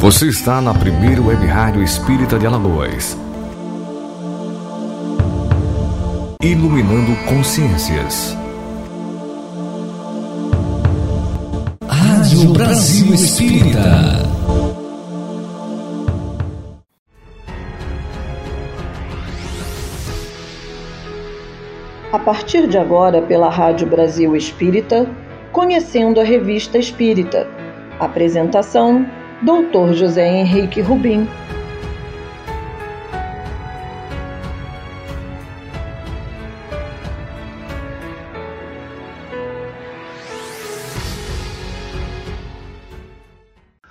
[0.00, 3.18] Você está na primeira web rádio espírita de Alagoas.
[6.40, 8.32] Iluminando consciências.
[11.88, 13.80] Rádio Brasil Espírita.
[22.12, 25.10] A partir de agora, pela Rádio Brasil Espírita,
[25.50, 27.48] conhecendo a Revista Espírita.
[27.98, 29.04] Apresentação:
[29.40, 29.92] Dr.
[29.94, 31.28] José Henrique Rubim.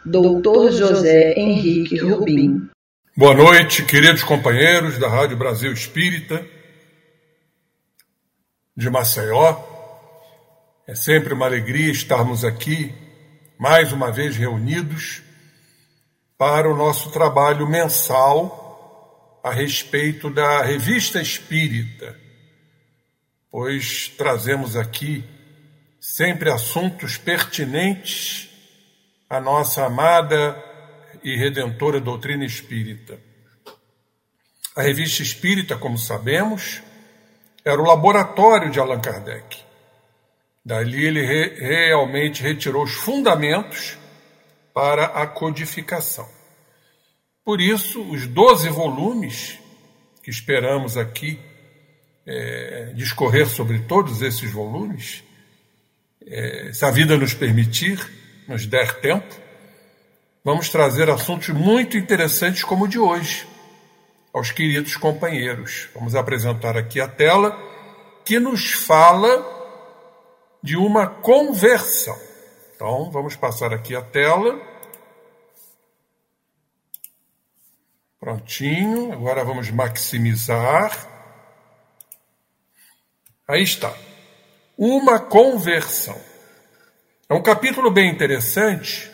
[0.06, 2.70] Doutor José Henrique Rubim.
[3.16, 6.46] Boa noite, queridos companheiros da Rádio Brasil Espírita
[8.76, 9.56] de Maceió.
[10.86, 12.94] É sempre uma alegria estarmos aqui,
[13.58, 15.26] mais uma vez reunidos,
[16.38, 22.16] para o nosso trabalho mensal a respeito da Revista Espírita,
[23.50, 25.24] pois trazemos aqui
[26.00, 28.50] sempre assuntos pertinentes
[29.30, 30.64] à nossa amada
[31.24, 33.20] e redentora doutrina espírita.
[34.76, 36.84] A Revista Espírita, como sabemos,
[37.66, 39.58] era o laboratório de Allan Kardec.
[40.64, 43.98] Dali ele re, realmente retirou os fundamentos
[44.74, 46.37] para a codificação.
[47.48, 49.58] Por isso, os doze volumes
[50.22, 51.40] que esperamos aqui
[52.26, 55.24] é, discorrer sobre todos esses volumes,
[56.26, 58.06] é, se a vida nos permitir,
[58.50, 59.34] nos der tempo,
[60.44, 63.48] vamos trazer assuntos muito interessantes como o de hoje
[64.34, 65.88] aos queridos companheiros.
[65.96, 67.58] Vamos apresentar aqui a tela
[68.26, 69.42] que nos fala
[70.62, 72.20] de uma conversão.
[72.76, 74.77] Então, vamos passar aqui a tela.
[78.20, 81.08] Prontinho, agora vamos maximizar.
[83.48, 83.94] Aí está.
[84.78, 86.20] Uma conversão.
[87.30, 89.12] É um capítulo bem interessante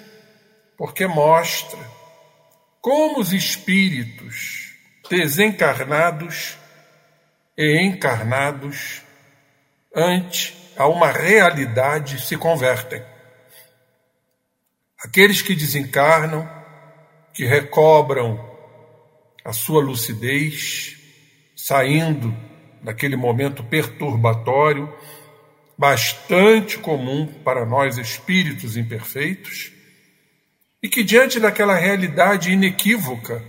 [0.78, 1.80] porque mostra
[2.82, 4.74] como os espíritos
[5.10, 6.58] desencarnados
[7.58, 9.02] e encarnados
[9.96, 13.04] ante a uma realidade se convertem.
[15.04, 16.50] Aqueles que desencarnam,
[17.34, 18.53] que recobram
[19.44, 20.98] a sua lucidez,
[21.56, 22.36] saindo
[22.82, 24.94] daquele momento perturbatório,
[25.78, 29.72] bastante comum para nós espíritos imperfeitos,
[30.82, 33.44] e que diante daquela realidade inequívoca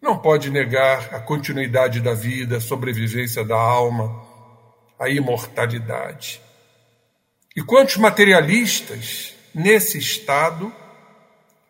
[0.00, 4.24] não pode negar a continuidade da vida, a sobrevivência da alma,
[4.98, 6.40] a imortalidade.
[7.54, 10.72] E quantos materialistas, nesse estado,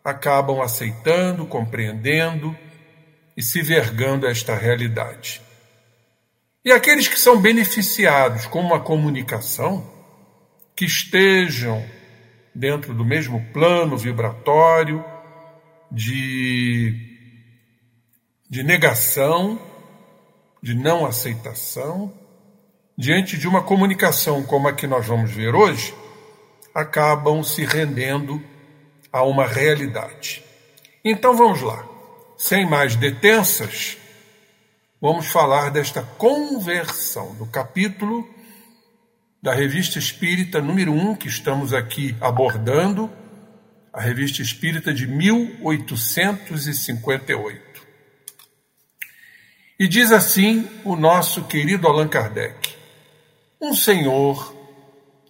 [0.05, 2.57] acabam aceitando, compreendendo
[3.37, 5.41] e se vergando esta realidade.
[6.65, 9.89] E aqueles que são beneficiados com uma comunicação,
[10.77, 11.85] que estejam
[12.55, 15.05] dentro do mesmo plano vibratório
[15.91, 17.11] de
[18.51, 19.61] de negação,
[20.61, 22.13] de não aceitação,
[22.99, 25.95] diante de uma comunicação como a que nós vamos ver hoje,
[26.75, 28.43] acabam se rendendo
[29.13, 30.45] a uma realidade.
[31.05, 31.89] Então vamos lá,
[32.41, 33.99] sem mais detensas,
[34.99, 38.27] vamos falar desta conversão, do capítulo
[39.43, 43.12] da Revista Espírita número 1 que estamos aqui abordando,
[43.93, 47.87] a Revista Espírita de 1858.
[49.78, 52.75] E diz assim o nosso querido Allan Kardec:
[53.61, 54.57] Um senhor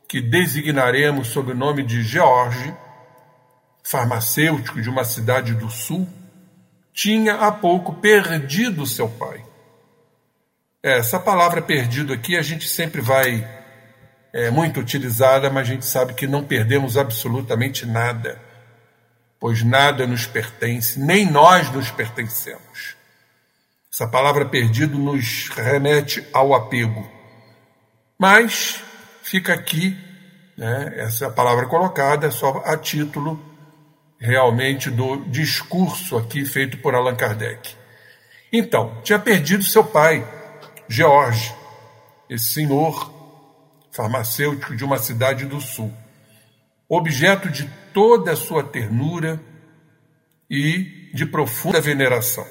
[0.09, 2.73] que designaremos sob o nome de George,
[3.83, 6.09] farmacêutico de uma cidade do sul,
[7.01, 9.43] tinha há pouco perdido seu pai.
[10.83, 13.59] Essa palavra perdido aqui a gente sempre vai
[14.35, 18.39] é muito utilizada, mas a gente sabe que não perdemos absolutamente nada,
[19.41, 22.95] pois nada nos pertence, nem nós nos pertencemos.
[23.91, 27.11] Essa palavra perdido nos remete ao apego.
[28.19, 28.85] Mas
[29.23, 29.97] fica aqui,
[30.55, 33.50] né, essa palavra colocada só a título
[34.21, 37.75] realmente do discurso aqui feito por Allan Kardec.
[38.53, 40.27] Então, tinha perdido seu pai,
[40.89, 41.55] George,
[42.29, 43.11] esse senhor
[43.91, 45.93] farmacêutico de uma cidade do sul,
[46.89, 49.41] objeto de toda a sua ternura
[50.49, 52.47] e de profunda veneração.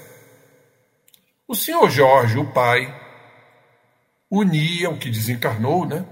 [1.48, 2.94] O senhor Jorge, o pai,
[4.30, 6.06] unia o que desencarnou, né,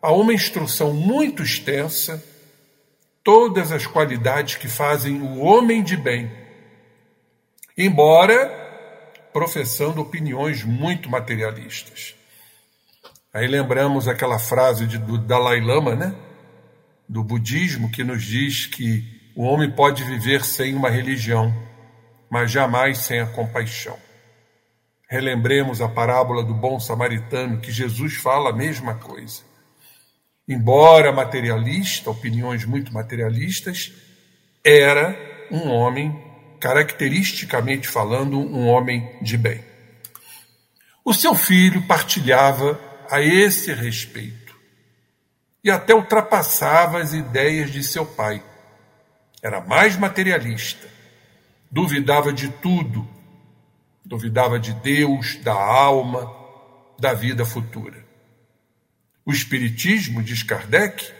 [0.00, 2.22] a uma instrução muito extensa
[3.24, 6.30] todas as qualidades que fazem o homem de bem,
[7.76, 8.62] embora
[9.32, 12.14] professando opiniões muito materialistas.
[13.32, 16.14] Aí lembramos aquela frase de, do Dalai Lama, né?
[17.08, 19.02] Do budismo, que nos diz que
[19.34, 21.52] o homem pode viver sem uma religião,
[22.30, 23.98] mas jamais sem a compaixão.
[25.08, 29.42] Relembremos a parábola do bom samaritano, que Jesus fala a mesma coisa.
[30.46, 33.92] Embora materialista, opiniões muito materialistas,
[34.62, 35.16] era
[35.50, 36.22] um homem,
[36.60, 39.64] caracteristicamente falando, um homem de bem.
[41.04, 42.78] O seu filho partilhava
[43.10, 44.54] a esse respeito
[45.62, 48.42] e até ultrapassava as ideias de seu pai.
[49.42, 50.86] Era mais materialista,
[51.70, 53.06] duvidava de tudo,
[54.04, 56.30] duvidava de Deus, da alma,
[56.98, 58.03] da vida futura.
[59.24, 61.12] O Espiritismo, diz Kardec,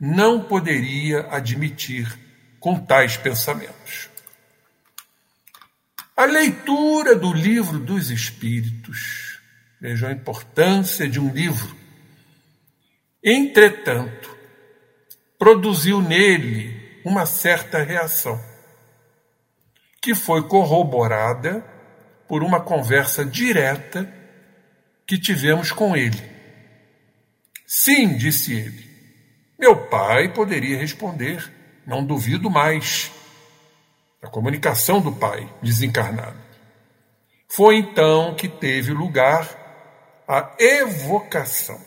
[0.00, 2.18] não poderia admitir
[2.60, 4.08] com tais pensamentos.
[6.16, 9.34] A leitura do livro dos Espíritos
[9.84, 11.76] Vejam a importância de um livro.
[13.22, 14.34] Entretanto,
[15.38, 18.42] produziu nele uma certa reação,
[20.00, 21.62] que foi corroborada
[22.26, 24.10] por uma conversa direta
[25.06, 26.33] que tivemos com ele.
[27.76, 28.88] Sim, disse ele.
[29.58, 31.52] Meu pai poderia responder,
[31.84, 33.10] não duvido mais.
[34.22, 36.38] A comunicação do pai desencarnado.
[37.48, 41.84] Foi então que teve lugar a evocação,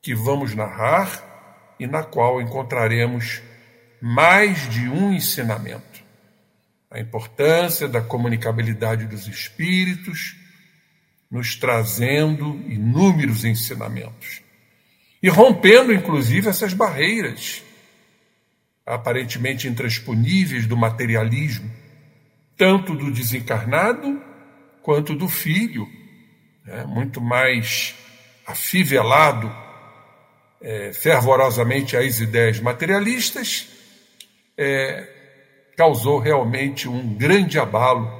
[0.00, 3.42] que vamos narrar e na qual encontraremos
[4.00, 6.04] mais de um ensinamento.
[6.88, 10.36] A importância da comunicabilidade dos espíritos,
[11.28, 14.46] nos trazendo inúmeros ensinamentos.
[15.22, 17.62] E rompendo, inclusive, essas barreiras
[18.86, 21.70] aparentemente intransponíveis do materialismo,
[22.56, 24.22] tanto do desencarnado
[24.82, 25.86] quanto do filho,
[26.66, 27.94] é, muito mais
[28.46, 29.54] afivelado
[30.60, 33.68] é, fervorosamente às ideias materialistas,
[34.56, 35.06] é,
[35.76, 38.10] causou realmente um grande abalo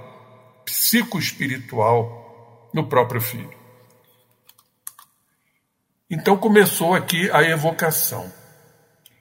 [0.65, 3.58] psicoespiritual no próprio filho.
[6.11, 8.33] Então começou aqui a evocação.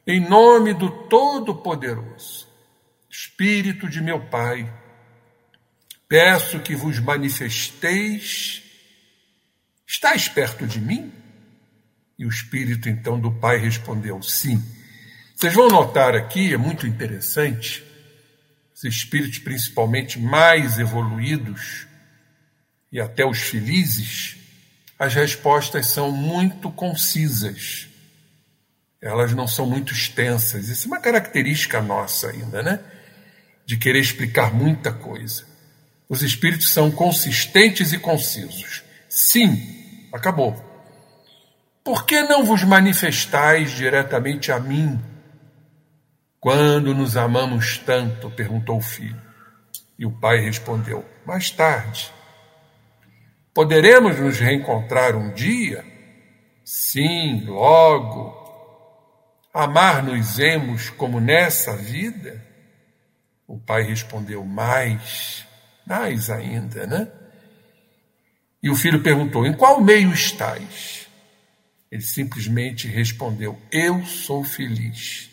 [0.06, 2.48] Em nome do Todo-Poderoso,
[3.10, 4.72] Espírito de meu Pai,
[6.08, 8.64] peço que vos manifesteis
[9.88, 11.14] Estás perto de mim?
[12.20, 14.62] E o espírito então do pai respondeu: Sim.
[15.34, 17.84] Vocês vão notar aqui, é muito interessante,
[18.76, 21.88] os espíritos principalmente mais evoluídos
[22.92, 24.36] e até os felizes,
[24.98, 27.88] as respostas são muito concisas.
[29.02, 30.70] Elas não são muito extensas.
[30.70, 32.80] Isso é uma característica nossa ainda, né?
[33.66, 35.46] De querer explicar muita coisa.
[36.10, 38.84] Os espíritos são consistentes e concisos.
[39.10, 39.78] Sim,
[40.12, 40.56] Acabou.
[41.84, 45.00] Por que não vos manifestais diretamente a mim?
[46.40, 48.30] Quando nos amamos tanto?
[48.32, 49.22] perguntou o filho.
[49.98, 52.12] E o pai respondeu: Mais tarde.
[53.58, 55.84] Poderemos nos reencontrar um dia?
[56.64, 58.32] Sim, logo.
[59.52, 62.46] Amar-nos-emos como nessa vida?
[63.48, 65.44] O pai respondeu: Mais,
[65.88, 67.12] mais ainda, né?
[68.62, 71.08] E o filho perguntou: Em qual meio estás?
[71.92, 75.32] Ele simplesmente respondeu: Eu sou feliz.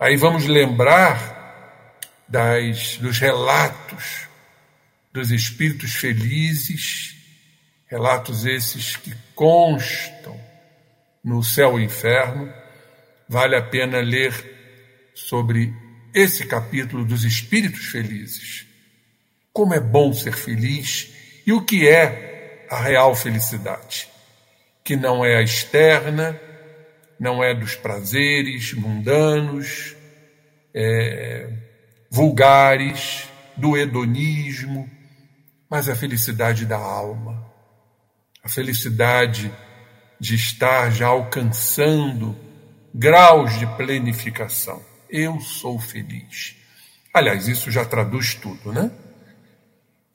[0.00, 1.94] Aí vamos lembrar
[2.28, 4.31] das, dos relatos
[5.12, 7.14] dos espíritos felizes,
[7.86, 10.40] relatos esses que constam
[11.22, 12.52] no céu e inferno.
[13.28, 14.32] Vale a pena ler
[15.14, 15.72] sobre
[16.14, 18.66] esse capítulo dos espíritos felizes.
[19.52, 21.12] Como é bom ser feliz
[21.46, 24.08] e o que é a real felicidade?
[24.82, 26.40] Que não é a externa,
[27.20, 29.94] não é dos prazeres mundanos,
[30.74, 31.50] é,
[32.10, 34.90] vulgares, do hedonismo,
[35.72, 37.50] mas a felicidade da alma,
[38.44, 39.50] a felicidade
[40.20, 42.36] de estar já alcançando
[42.94, 44.84] graus de plenificação.
[45.08, 46.56] Eu sou feliz.
[47.14, 48.90] Aliás, isso já traduz tudo, né?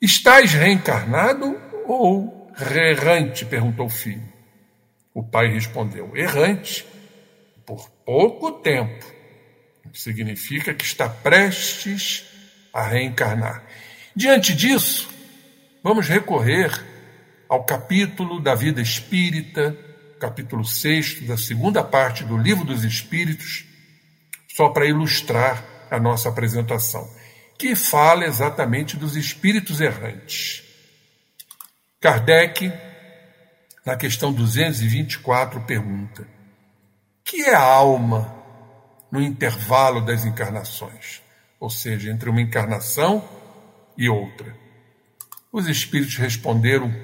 [0.00, 3.44] Estás reencarnado ou errante?
[3.44, 4.32] perguntou o filho.
[5.12, 6.86] O pai respondeu: Errante,
[7.66, 9.04] por pouco tempo.
[9.92, 12.24] Significa que está prestes
[12.72, 13.64] a reencarnar.
[14.14, 15.17] Diante disso,
[15.88, 16.70] vamos recorrer
[17.48, 19.74] ao capítulo da vida espírita,
[20.20, 23.64] capítulo 6 da segunda parte do Livro dos Espíritos,
[24.54, 27.10] só para ilustrar a nossa apresentação,
[27.58, 30.62] que fala exatamente dos espíritos errantes.
[32.02, 32.70] Kardec,
[33.82, 36.28] na questão 224, pergunta:
[37.24, 38.36] que é a alma
[39.10, 41.22] no intervalo das encarnações?
[41.58, 43.26] Ou seja, entre uma encarnação
[43.96, 44.67] e outra.
[45.58, 46.94] Os espíritos responderam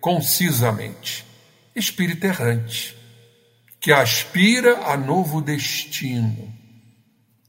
[0.00, 1.26] concisamente:
[1.74, 2.96] espírito errante,
[3.80, 6.54] que aspira a novo destino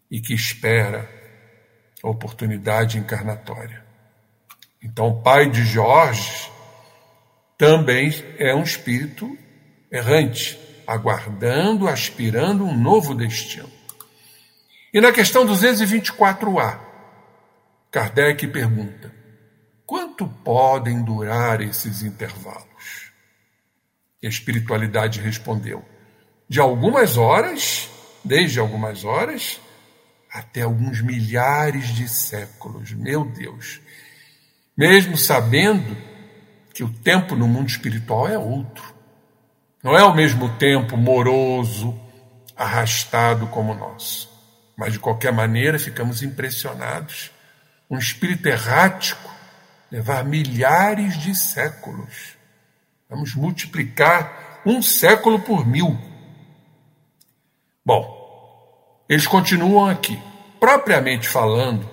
[0.09, 1.07] e que espera
[2.03, 3.85] a oportunidade encarnatória.
[4.81, 6.49] Então, o pai de Jorge
[7.55, 9.37] também é um espírito
[9.91, 13.69] errante, aguardando, aspirando um novo destino.
[14.91, 16.79] E na questão 224A,
[17.91, 19.26] Kardec pergunta:
[20.17, 23.11] quanto podem durar esses intervalos?
[24.21, 25.85] E a espiritualidade respondeu:
[26.49, 27.87] de algumas horas,
[28.23, 29.61] desde algumas horas,
[30.33, 32.91] até alguns milhares de séculos.
[32.93, 33.79] Meu Deus!
[34.75, 35.95] Mesmo sabendo
[36.73, 38.95] que o tempo no mundo espiritual é outro.
[39.83, 41.99] Não é ao mesmo tempo moroso,
[42.55, 44.29] arrastado como o nosso.
[44.75, 47.31] Mas de qualquer maneira ficamos impressionados.
[47.89, 49.36] Um espírito errático
[49.91, 52.35] levar milhares de séculos.
[53.09, 55.97] Vamos multiplicar um século por mil.
[57.85, 60.21] Bom, eles continuam aqui.
[60.59, 61.89] Propriamente falando,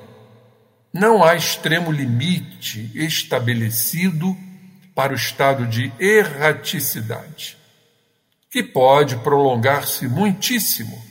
[0.92, 4.36] não há extremo limite estabelecido
[4.94, 7.56] para o estado de erraticidade,
[8.50, 11.02] que pode prolongar-se muitíssimo,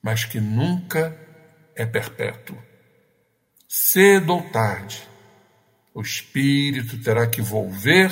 [0.00, 1.16] mas que nunca
[1.76, 2.56] é perpétuo.
[3.68, 5.08] Cedo ou tarde,
[5.94, 8.10] o espírito terá que volver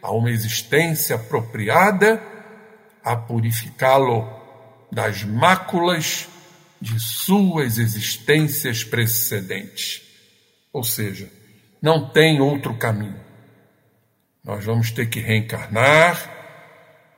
[0.00, 2.20] a uma existência apropriada
[3.04, 4.26] a purificá-lo
[4.90, 6.28] das máculas
[6.80, 10.02] de suas existências precedentes.
[10.72, 11.30] Ou seja,
[11.80, 13.20] não tem outro caminho.
[14.42, 16.30] Nós vamos ter que reencarnar,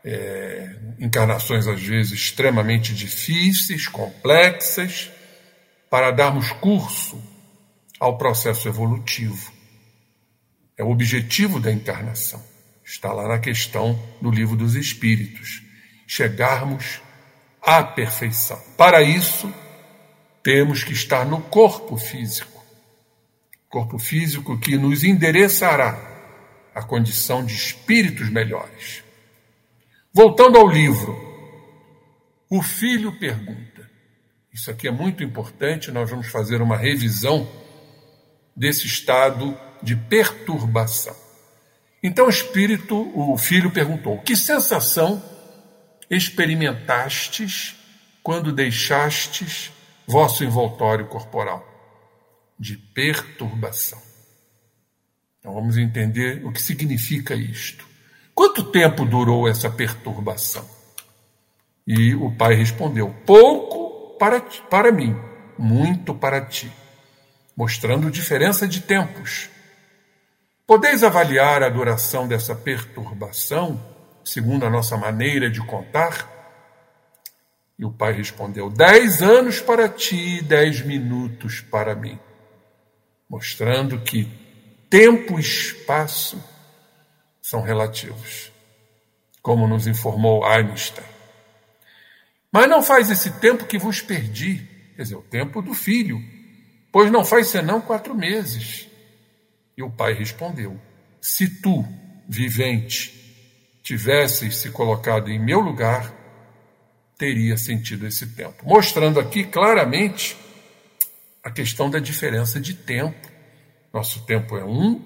[0.04, 5.10] é, encarnações às vezes extremamente difíceis, complexas,
[5.88, 7.22] para darmos curso
[7.98, 9.53] ao processo evolutivo.
[10.76, 12.42] É o objetivo da encarnação.
[12.84, 15.62] Está lá na questão do livro dos Espíritos.
[16.06, 17.00] Chegarmos
[17.62, 18.60] à perfeição.
[18.76, 19.52] Para isso,
[20.42, 22.62] temos que estar no corpo físico.
[23.68, 26.12] Corpo físico que nos endereçará
[26.74, 29.02] a condição de espíritos melhores.
[30.12, 31.16] Voltando ao livro,
[32.50, 33.90] o filho pergunta.
[34.52, 37.48] Isso aqui é muito importante, nós vamos fazer uma revisão
[38.56, 41.14] desse estado de perturbação.
[42.02, 45.22] Então o espírito, o filho perguntou: Que sensação
[46.10, 47.76] experimentastes
[48.22, 49.70] quando deixastes
[50.06, 51.66] vosso envoltório corporal?
[52.58, 54.00] De perturbação.
[55.38, 57.86] Então vamos entender o que significa isto.
[58.34, 60.68] Quanto tempo durou essa perturbação?
[61.86, 65.14] E o pai respondeu: Pouco para, para mim,
[65.58, 66.70] muito para ti,
[67.56, 69.53] mostrando diferença de tempos.
[70.66, 73.78] Podeis avaliar a duração dessa perturbação,
[74.24, 76.32] segundo a nossa maneira de contar?
[77.78, 82.18] E o pai respondeu: Dez anos para ti, dez minutos para mim,
[83.28, 84.26] mostrando que
[84.88, 86.42] tempo e espaço
[87.42, 88.50] são relativos,
[89.42, 91.06] como nos informou Einstein.
[92.50, 94.66] Mas não faz esse tempo que vos perdi,
[94.96, 96.22] quer dizer, o tempo do filho,
[96.90, 98.93] pois não faz senão quatro meses.
[99.76, 100.80] E o pai respondeu:
[101.20, 101.84] Se tu,
[102.28, 106.12] vivente, tivesses se colocado em meu lugar,
[107.18, 108.64] teria sentido esse tempo.
[108.66, 110.36] Mostrando aqui claramente
[111.42, 113.34] a questão da diferença de tempo
[113.94, 115.00] nosso tempo é um,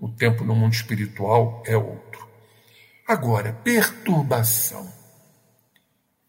[0.00, 2.24] o tempo no mundo espiritual é outro.
[3.04, 4.88] Agora, perturbação.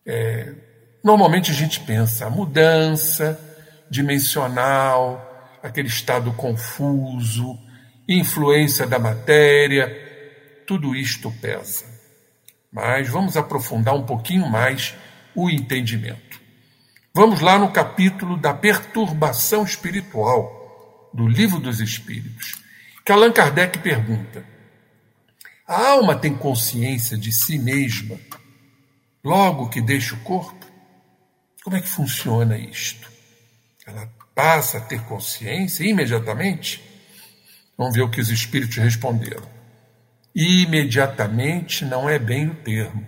[0.03, 0.55] É,
[1.03, 3.39] normalmente a gente pensa a mudança
[3.91, 5.24] dimensional,
[5.62, 7.60] aquele estado confuso,
[8.18, 9.88] influência da matéria,
[10.66, 11.86] tudo isto pesa.
[12.72, 14.96] Mas vamos aprofundar um pouquinho mais
[15.36, 16.39] o entendimento.
[17.13, 22.62] Vamos lá no capítulo da perturbação espiritual do Livro dos Espíritos,
[23.06, 24.44] que Allan Kardec pergunta:
[25.68, 28.20] a alma tem consciência de si mesma
[29.24, 30.66] logo que deixa o corpo?
[31.63, 33.12] Como é que funciona isto?
[33.86, 36.88] Ela passa a ter consciência imediatamente?
[37.80, 39.48] Vamos ver o que os espíritos responderam.
[40.36, 43.08] Imediatamente não é bem o termo.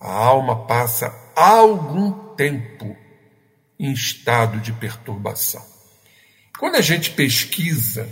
[0.00, 2.96] A alma passa algum tempo
[3.78, 5.62] em estado de perturbação.
[6.58, 8.08] Quando a gente pesquisa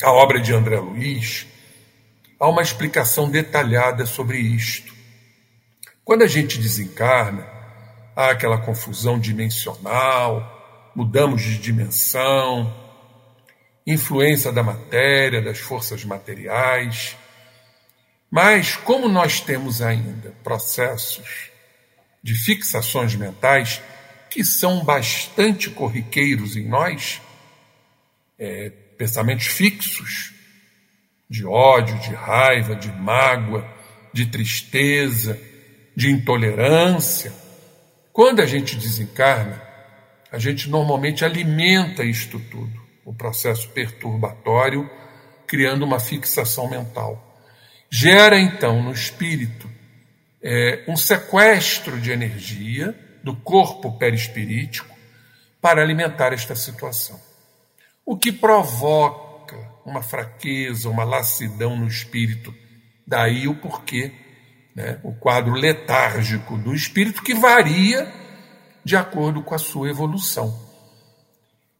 [0.00, 1.44] a obra de André Luiz,
[2.38, 4.94] há uma explicação detalhada sobre isto.
[6.04, 7.44] Quando a gente desencarna,
[8.14, 12.81] há aquela confusão dimensional, mudamos de dimensão,
[13.86, 17.16] influência da matéria, das forças materiais.
[18.30, 21.50] Mas, como nós temos ainda processos
[22.22, 23.82] de fixações mentais
[24.30, 27.20] que são bastante corriqueiros em nós,
[28.38, 30.32] é, pensamentos fixos,
[31.28, 33.66] de ódio, de raiva, de mágoa,
[34.12, 35.38] de tristeza,
[35.96, 37.32] de intolerância.
[38.12, 39.60] Quando a gente desencarna,
[40.30, 44.88] a gente normalmente alimenta isto tudo, o processo perturbatório,
[45.46, 47.40] criando uma fixação mental.
[47.90, 49.70] Gera então no espírito
[50.42, 54.92] é, um sequestro de energia do corpo perispirítico
[55.60, 57.20] para alimentar esta situação.
[58.04, 62.54] O que provoca uma fraqueza, uma lassidão no espírito.
[63.06, 64.12] Daí o porquê,
[64.74, 64.98] né?
[65.02, 68.12] o quadro letárgico do espírito que varia
[68.84, 70.58] de acordo com a sua evolução.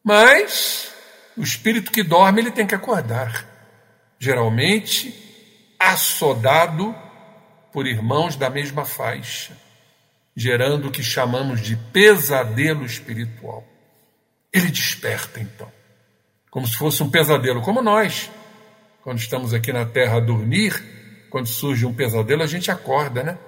[0.05, 0.93] Mas
[1.37, 3.47] o espírito que dorme, ele tem que acordar.
[4.19, 5.15] Geralmente
[5.79, 6.95] assodado
[7.73, 9.57] por irmãos da mesma faixa,
[10.37, 13.65] gerando o que chamamos de pesadelo espiritual.
[14.53, 15.73] Ele desperta então,
[16.51, 18.31] como se fosse um pesadelo, como nós,
[19.03, 23.39] quando estamos aqui na terra a dormir, quando surge um pesadelo, a gente acorda, né?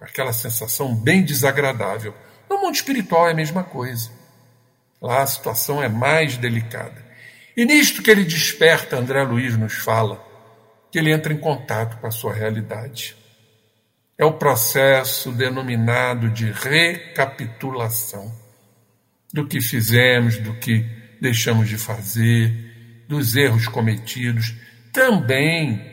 [0.00, 2.12] Aquela sensação bem desagradável.
[2.50, 4.10] No mundo espiritual é a mesma coisa.
[5.00, 7.11] Lá a situação é mais delicada.
[7.56, 10.24] E nisto que ele desperta, André Luiz nos fala,
[10.90, 13.14] que ele entra em contato com a sua realidade.
[14.18, 18.32] É o processo denominado de recapitulação
[19.32, 20.86] do que fizemos, do que
[21.20, 24.54] deixamos de fazer, dos erros cometidos,
[24.92, 25.90] também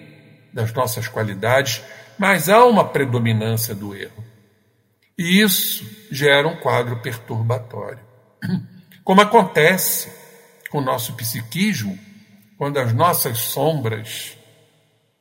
[0.53, 1.81] das nossas qualidades,
[2.17, 4.23] mas há uma predominância do erro.
[5.17, 7.99] E isso gera um quadro perturbatório.
[9.03, 10.18] Como acontece
[10.69, 11.97] com o nosso psiquismo,
[12.58, 14.38] quando as nossas sombras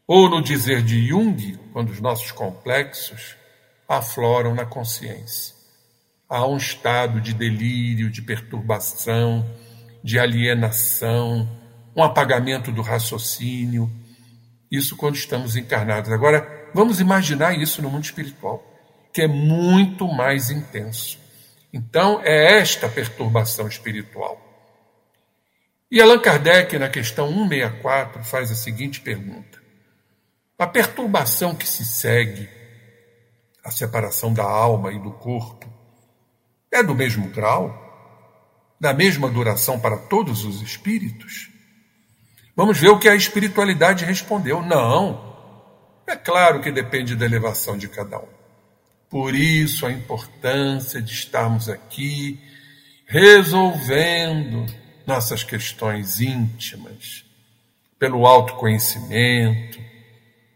[0.06, 3.36] ou no dizer de Jung, quando os nossos complexos
[3.86, 5.54] afloram na consciência.
[6.26, 9.46] Há um estado de delírio, de perturbação,
[10.02, 11.48] de alienação,
[11.94, 13.90] um apagamento do raciocínio.
[14.70, 16.10] Isso quando estamos encarnados.
[16.10, 18.62] Agora, vamos imaginar isso no mundo espiritual,
[19.12, 21.18] que é muito mais intenso.
[21.70, 24.47] Então, é esta perturbação espiritual.
[25.90, 29.58] E Allan Kardec, na questão 164, faz a seguinte pergunta:
[30.58, 32.48] a perturbação que se segue
[33.64, 35.66] à separação da alma e do corpo
[36.70, 37.86] é do mesmo grau?
[38.80, 41.50] Da mesma duração para todos os espíritos?
[42.54, 44.62] Vamos ver o que a espiritualidade respondeu.
[44.62, 45.26] Não.
[46.06, 48.28] É claro que depende da elevação de cada um.
[49.08, 52.40] Por isso a importância de estarmos aqui
[53.06, 54.66] resolvendo
[55.08, 57.24] nossas questões íntimas,
[57.98, 59.80] pelo autoconhecimento,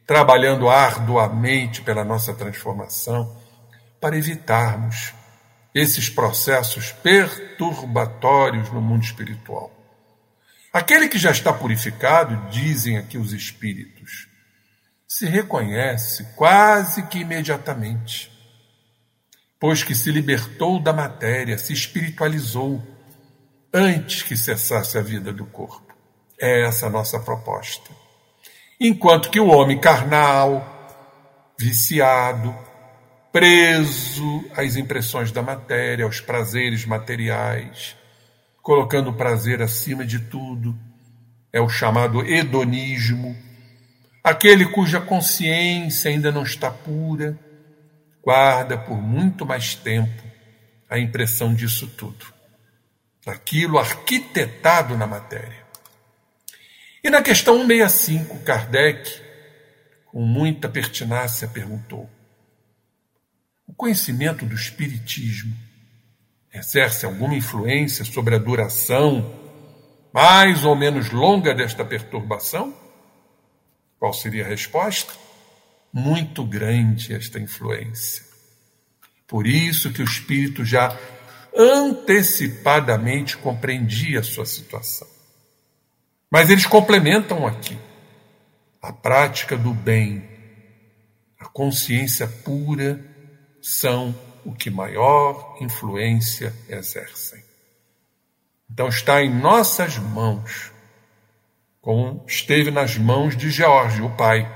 [0.07, 3.35] trabalhando arduamente pela nossa transformação,
[3.99, 5.15] para evitarmos
[5.75, 9.73] esses processos perturbatórios no mundo espiritual.
[10.71, 14.29] Aquele que já está purificado, dizem aqui os espíritos,
[15.09, 18.31] se reconhece quase que imediatamente,
[19.59, 22.92] pois que se libertou da matéria, se espiritualizou
[23.73, 25.95] antes que cessasse a vida do corpo.
[26.41, 27.91] É essa a nossa proposta.
[28.81, 30.69] Enquanto que o homem carnal,
[31.59, 32.55] viciado,
[33.33, 37.97] preso às impressões da matéria, aos prazeres materiais,
[38.61, 40.77] colocando o prazer acima de tudo,
[41.53, 43.37] é o chamado hedonismo.
[44.23, 47.39] Aquele cuja consciência ainda não está pura,
[48.23, 50.23] guarda por muito mais tempo
[50.89, 52.32] a impressão disso tudo,
[53.25, 55.63] daquilo arquitetado na matéria.
[57.03, 59.21] E na questão 165, Kardec,
[60.07, 62.09] com muita pertinácia, perguntou:
[63.67, 65.57] o conhecimento do Espiritismo
[66.53, 69.41] exerce alguma influência sobre a duração
[70.13, 72.77] mais ou menos longa desta perturbação?
[73.99, 75.13] Qual seria a resposta?
[75.93, 78.25] Muito grande esta influência.
[79.27, 80.95] Por isso que o espírito já
[81.57, 85.09] antecipadamente compreendia a sua situação.
[86.31, 87.79] Mas eles complementam aqui
[88.81, 90.29] a prática do bem,
[91.39, 93.01] a consciência pura,
[93.61, 97.43] são o que maior influência exercem.
[98.69, 100.73] Então está em nossas mãos,
[101.81, 104.51] como esteve nas mãos de George, o pai,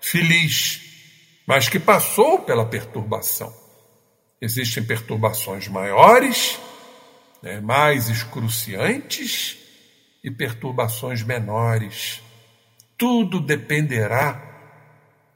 [0.00, 0.82] feliz,
[1.46, 3.63] mas que passou pela perturbação.
[4.44, 6.60] Existem perturbações maiores,
[7.42, 9.56] né, mais excruciantes,
[10.22, 12.20] e perturbações menores.
[12.98, 14.38] Tudo dependerá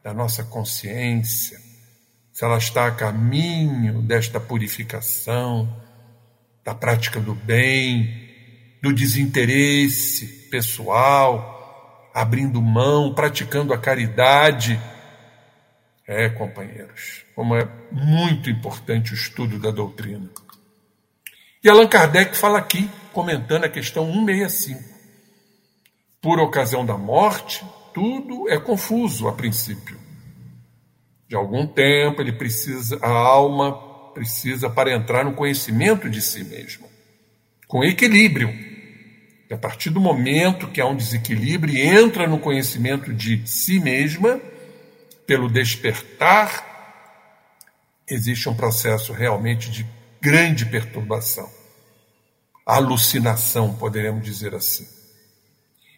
[0.05, 1.59] da nossa consciência,
[2.31, 5.75] se ela está a caminho desta purificação,
[6.63, 8.29] da prática do bem,
[8.83, 14.79] do desinteresse pessoal, abrindo mão, praticando a caridade.
[16.11, 20.31] É, companheiros, como é muito importante o estudo da doutrina.
[21.63, 24.83] E Allan Kardec fala aqui, comentando a questão 165.
[26.23, 29.99] Por ocasião da morte, tudo é confuso a princípio.
[31.29, 33.73] De algum tempo ele precisa, a alma
[34.15, 36.89] precisa para entrar no conhecimento de si mesmo,
[37.67, 38.49] com equilíbrio.
[39.51, 43.79] E a partir do momento que há um desequilíbrio e entra no conhecimento de si
[43.79, 44.41] mesma,
[45.29, 46.65] pelo despertar,
[48.09, 49.87] existe um processo realmente de
[50.21, 51.49] grande perturbação,
[52.65, 54.89] alucinação, poderemos dizer assim.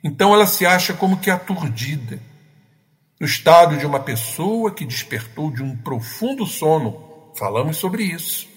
[0.02, 2.20] Então ela se acha como que aturdida,
[3.20, 8.48] no estado de uma pessoa que despertou de um profundo sono Falamos sobre isso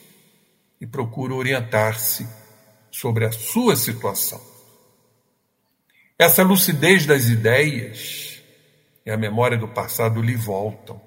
[0.81, 2.27] e procura orientar-se
[2.91, 4.41] sobre a sua situação.
[6.17, 8.32] Essa lucidez das ideias
[9.05, 11.01] e a memória do passado lhe voltam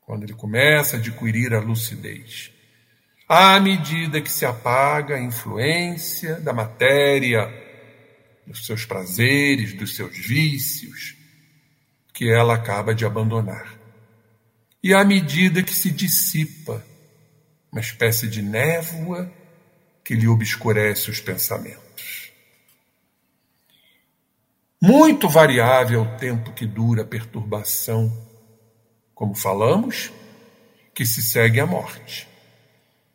[0.00, 2.52] quando ele começa a adquirir a lucidez.
[3.28, 7.48] À medida que se apaga a influência da matéria,
[8.46, 11.16] dos seus prazeres, dos seus vícios,
[12.12, 13.82] que ela acaba de abandonar
[14.82, 16.84] e à medida que se dissipa
[17.70, 19.32] uma espécie de névoa
[20.04, 21.81] que lhe obscurece os pensamentos.
[24.84, 28.12] Muito variável o tempo que dura a perturbação,
[29.14, 30.12] como falamos,
[30.92, 32.26] que se segue à morte.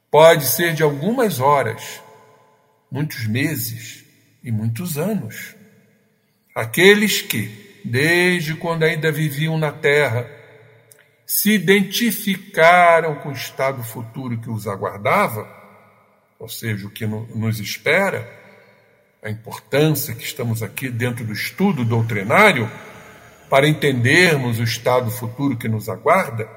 [0.09, 2.01] Pode ser de algumas horas,
[2.89, 4.05] muitos meses
[4.41, 5.57] e muitos anos.
[6.55, 10.25] Aqueles que, desde quando ainda viviam na terra,
[11.25, 15.45] se identificaram com o estado futuro que os aguardava,
[16.39, 18.46] ou seja, o que nos espera,
[19.21, 22.69] a importância que estamos aqui dentro do estudo doutrinário
[23.49, 26.49] para entendermos o estado futuro que nos aguarda,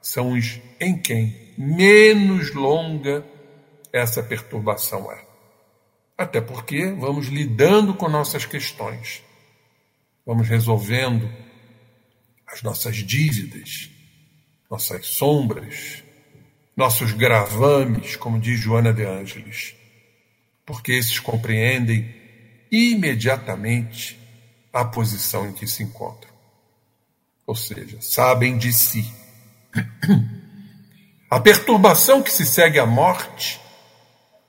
[0.00, 3.24] são os em quem menos longa
[3.92, 5.24] essa perturbação é.
[6.16, 9.22] Até porque vamos lidando com nossas questões,
[10.26, 11.30] vamos resolvendo
[12.46, 13.90] as nossas dívidas,
[14.70, 16.02] nossas sombras,
[16.76, 19.74] nossos gravames, como diz Joana de Ângeles,
[20.68, 22.14] porque esses compreendem
[22.70, 24.20] imediatamente
[24.70, 26.30] a posição em que se encontram.
[27.46, 29.10] Ou seja, sabem de si.
[31.30, 33.60] A perturbação que se segue à morte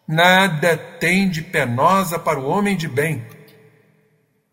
[0.08, 3.25] nada tem de penosa para o homem de bem,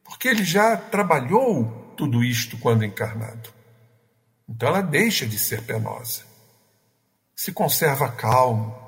[0.05, 3.49] porque ele já trabalhou tudo isto quando encarnado.
[4.49, 6.25] Então ela deixa de ser penosa.
[7.35, 8.86] Se conserva calmo,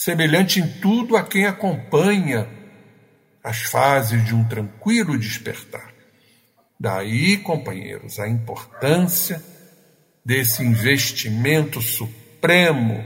[0.00, 2.48] semelhante em tudo a quem acompanha
[3.44, 5.92] as fases de um tranquilo despertar.
[6.80, 9.44] Daí, companheiros, a importância
[10.24, 13.04] desse investimento supremo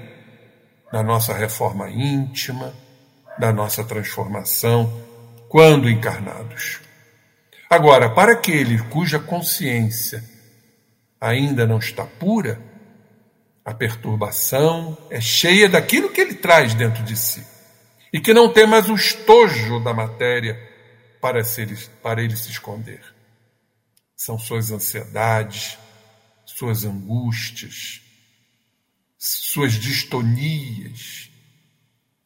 [0.92, 2.72] na nossa reforma íntima,
[3.40, 5.02] da nossa transformação,
[5.48, 6.78] quando encarnados.
[7.68, 10.22] Agora, para aquele cuja consciência
[11.20, 12.60] ainda não está pura,
[13.64, 17.44] a perturbação é cheia daquilo que ele traz dentro de si
[18.12, 20.60] e que não tem mais o estojo da matéria
[21.20, 21.68] para, ser,
[22.02, 23.00] para ele se esconder.
[24.16, 25.78] São suas ansiedades,
[26.44, 28.02] suas angústias,
[29.18, 31.30] suas distonias,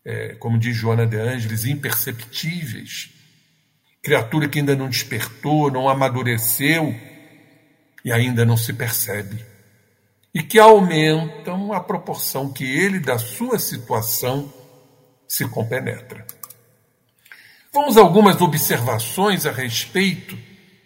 [0.05, 3.11] é, como diz Joana de Ângeles, imperceptíveis
[4.03, 6.95] criatura que ainda não despertou, não amadureceu
[8.05, 9.45] e ainda não se percebe,
[10.35, 14.53] e que aumentam a proporção que ele da sua situação
[15.27, 16.27] se compenetra.
[17.73, 20.39] Vamos a algumas observações a respeito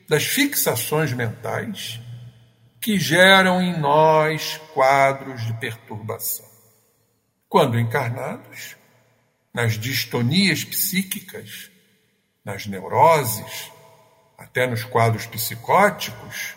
[0.09, 2.00] das fixações mentais
[2.81, 6.50] que geram em nós quadros de perturbação.
[7.48, 8.76] Quando encarnados,
[9.55, 11.70] nas distonias psíquicas,
[12.44, 13.70] nas neuroses,
[14.37, 16.57] até nos quadros psicóticos,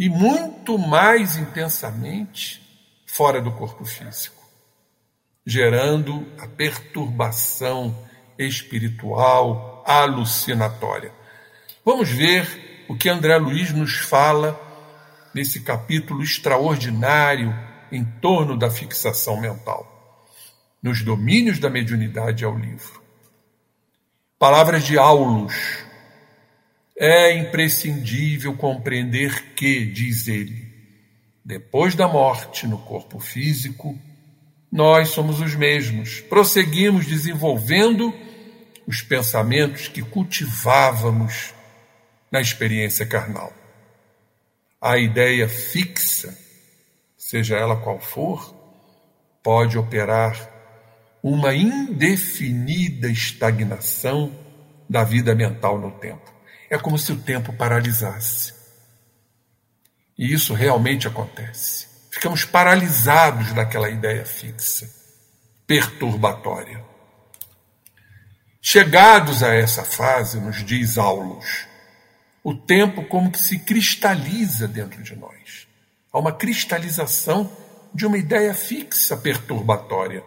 [0.00, 2.58] e muito mais intensamente
[3.04, 4.42] fora do corpo físico,
[5.44, 7.94] gerando a perturbação
[8.38, 11.12] espiritual alucinatória.
[11.84, 14.58] Vamos ver o que André Luiz nos fala
[15.34, 17.54] nesse capítulo extraordinário
[17.92, 20.26] em torno da fixação mental.
[20.82, 23.02] Nos domínios da mediunidade ao livro.
[24.38, 25.84] Palavras de Aulus.
[27.02, 30.70] É imprescindível compreender que, diz ele,
[31.42, 33.98] depois da morte no corpo físico,
[34.70, 36.20] nós somos os mesmos.
[36.20, 38.14] Prosseguimos desenvolvendo
[38.86, 41.54] os pensamentos que cultivávamos
[42.30, 43.50] na experiência carnal.
[44.78, 46.38] A ideia fixa,
[47.16, 48.54] seja ela qual for,
[49.42, 50.36] pode operar
[51.22, 54.38] uma indefinida estagnação
[54.86, 56.29] da vida mental no tempo.
[56.70, 58.54] É como se o tempo paralisasse.
[60.16, 61.88] E isso realmente acontece.
[62.12, 64.88] Ficamos paralisados naquela ideia fixa,
[65.66, 66.84] perturbatória.
[68.62, 71.66] Chegados a essa fase, nos diz Aulus,
[72.44, 75.66] o tempo como que se cristaliza dentro de nós.
[76.12, 77.50] Há uma cristalização
[77.92, 80.22] de uma ideia fixa perturbatória.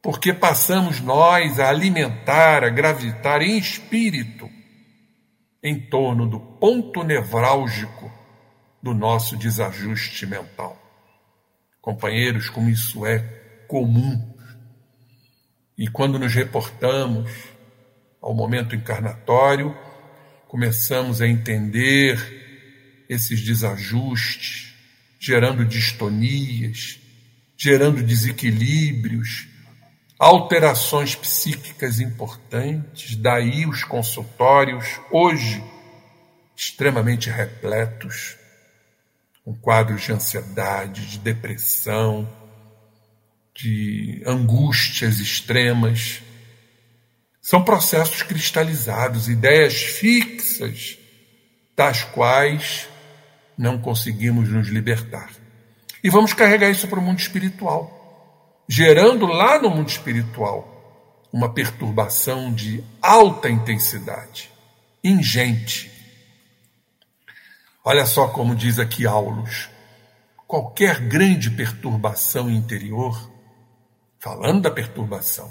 [0.00, 4.55] Porque passamos nós a alimentar, a gravitar em espírito
[5.66, 8.08] em torno do ponto nevrálgico
[8.80, 10.80] do nosso desajuste mental.
[11.80, 13.18] Companheiros, como isso é
[13.66, 14.32] comum.
[15.76, 17.32] E quando nos reportamos
[18.22, 19.76] ao momento encarnatório,
[20.46, 24.72] começamos a entender esses desajustes,
[25.18, 27.00] gerando distonias,
[27.56, 29.48] gerando desequilíbrios,
[30.18, 35.62] alterações psíquicas importantes, daí os consultórios, hoje
[36.56, 38.36] extremamente repletos
[39.44, 42.28] com quadros de ansiedade, de depressão,
[43.54, 46.20] de angústias extremas.
[47.40, 50.98] São processos cristalizados, ideias fixas,
[51.76, 52.88] das quais
[53.56, 55.30] não conseguimos nos libertar.
[56.02, 57.95] E vamos carregar isso para o mundo espiritual,
[58.68, 60.72] gerando lá no mundo espiritual
[61.32, 64.50] uma perturbação de alta intensidade,
[65.02, 65.96] ingente,
[67.88, 69.70] Olha só como diz aqui Aulus:
[70.44, 73.30] qualquer grande perturbação interior,
[74.18, 75.48] falando da perturbação,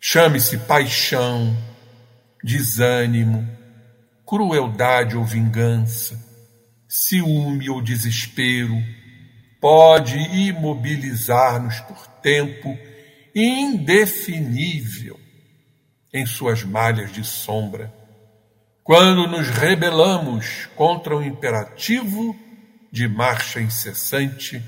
[0.00, 1.56] chame-se paixão,
[2.42, 3.48] desânimo,
[4.26, 6.20] crueldade ou vingança,
[6.88, 8.74] ciúme ou desespero,
[9.60, 12.78] pode imobilizar-nos por tempo
[13.34, 15.18] indefinível
[16.12, 17.92] em suas malhas de sombra
[18.84, 22.36] quando nos rebelamos contra o imperativo
[22.90, 24.62] de marcha incessante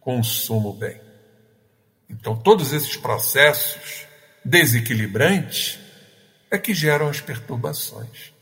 [0.00, 1.00] consumo bem.
[2.08, 4.06] Então, todos esses processos
[4.44, 5.78] desequilibrantes
[6.50, 8.32] é que geram as perturbações.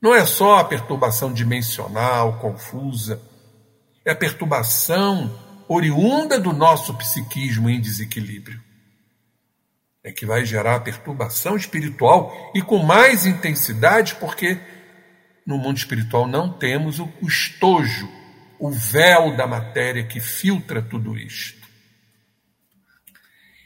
[0.00, 3.20] Não é só a perturbação dimensional, confusa,
[4.04, 8.60] é a perturbação oriunda do nosso psiquismo em desequilíbrio
[10.04, 14.60] é que vai gerar perturbação espiritual e com mais intensidade, porque
[15.46, 18.06] no mundo espiritual não temos o, estojo,
[18.58, 21.64] o véu da matéria que filtra tudo isto.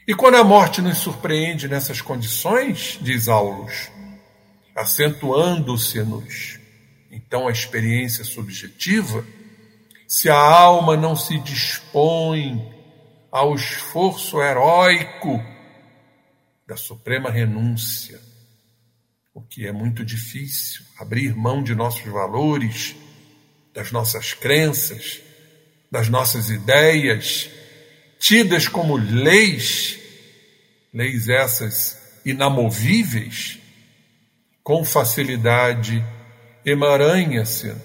[0.07, 3.91] E quando a morte nos surpreende nessas condições, diz Aulus,
[4.73, 6.57] acentuando-se-nos,
[7.11, 9.25] então a experiência subjetiva,
[10.09, 12.67] se a alma não se dispõe
[13.31, 15.39] ao esforço heróico
[16.67, 18.19] da suprema renúncia,
[19.35, 22.95] o que é muito difícil, abrir mão de nossos valores,
[23.71, 25.21] das nossas crenças,
[25.91, 27.47] das nossas ideias,
[28.19, 29.99] tidas como leis,
[30.91, 33.59] leis essas inamovíveis,
[34.63, 36.03] com facilidade
[36.65, 37.75] emaranha-se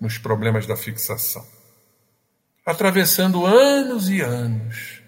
[0.00, 1.44] nos problemas da fixação,
[2.64, 5.02] atravessando anos e anos,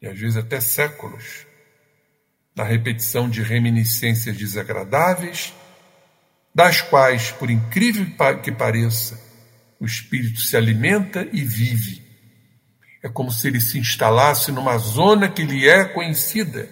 [0.00, 1.46] e às vezes até séculos,
[2.54, 5.52] na repetição de reminiscências desagradáveis,
[6.54, 8.06] das quais, por incrível
[8.42, 9.18] que pareça,
[9.80, 12.02] o espírito se alimenta e vive.
[13.02, 16.68] É como se ele se instalasse numa zona que lhe é conhecida,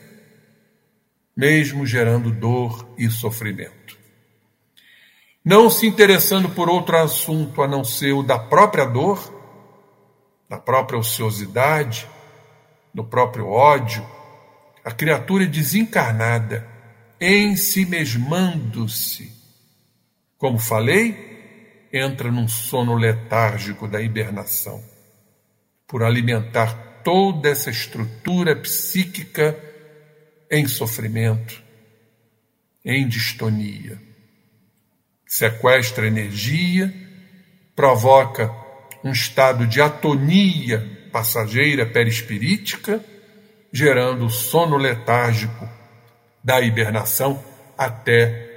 [1.36, 3.98] mesmo gerando dor e sofrimento.
[5.44, 9.39] Não se interessando por outro assunto a não ser o da própria dor,
[10.50, 12.06] da própria ociosidade,
[12.92, 14.04] do próprio ódio,
[14.84, 16.68] a criatura desencarnada,
[17.20, 19.32] ensimesmando-se.
[20.36, 24.82] Como falei, entra num sono letárgico da hibernação.
[25.86, 29.58] por alimentar toda essa estrutura psíquica
[30.48, 31.60] em sofrimento,
[32.84, 34.00] em distonia.
[35.26, 36.94] Sequestra energia,
[37.74, 38.59] provoca
[39.02, 43.04] um estado de atonia passageira perispirítica,
[43.72, 45.68] gerando sono letárgico
[46.42, 47.42] da hibernação
[47.76, 48.48] até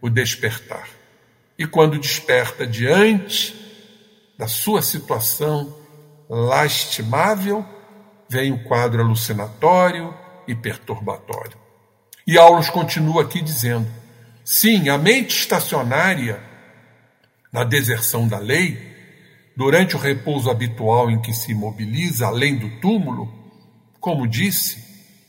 [0.00, 0.88] o despertar.
[1.58, 3.54] E quando desperta diante
[4.38, 5.76] da sua situação
[6.28, 7.64] lastimável,
[8.28, 10.14] vem o quadro alucinatório
[10.46, 11.58] e perturbatório.
[12.26, 13.88] E Aulos continua aqui dizendo:
[14.44, 16.40] sim, a mente estacionária,
[17.52, 18.89] na deserção da lei,
[19.60, 23.30] durante o repouso habitual em que se mobiliza além do túmulo,
[24.00, 24.82] como disse,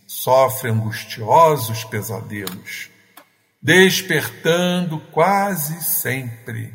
[0.08, 2.90] sofre angustiosos pesadelos,
[3.62, 6.74] despertando quase sempre,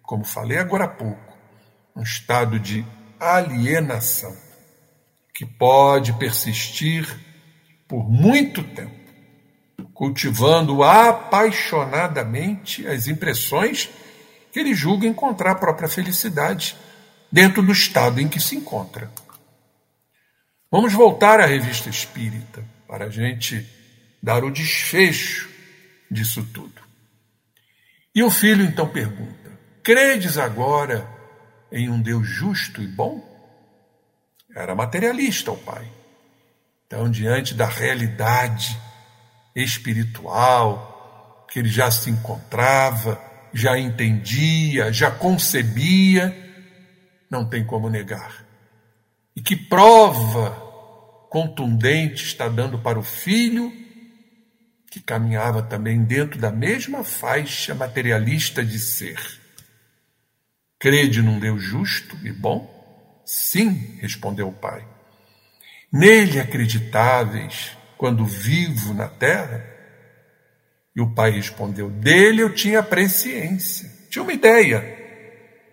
[0.00, 1.36] como falei agora há pouco,
[1.96, 2.86] um estado de
[3.18, 4.36] alienação
[5.34, 7.04] que pode persistir
[7.88, 8.94] por muito tempo,
[9.92, 13.90] cultivando apaixonadamente as impressões
[14.52, 16.76] que ele julga encontrar a própria felicidade
[17.32, 19.10] dentro do estado em que se encontra.
[20.70, 23.66] Vamos voltar à revista espírita para a gente
[24.22, 25.48] dar o desfecho
[26.10, 26.82] disso tudo.
[28.14, 31.08] E o filho então pergunta: Credes agora
[31.70, 33.30] em um Deus justo e bom?
[34.54, 35.90] Era materialista o pai.
[36.86, 38.78] Então, diante da realidade
[39.56, 43.18] espiritual que ele já se encontrava,
[43.52, 46.41] já entendia, já concebia,
[47.32, 48.44] não tem como negar.
[49.34, 50.50] E que prova
[51.30, 53.72] contundente está dando para o filho,
[54.90, 59.18] que caminhava também dentro da mesma faixa materialista de ser.
[60.78, 62.70] Crede num Deus justo e bom?
[63.24, 64.86] Sim, respondeu o pai.
[65.90, 69.64] Nele acreditáveis quando vivo na terra?
[70.94, 75.01] E o pai respondeu: Dele eu tinha presciência, tinha uma ideia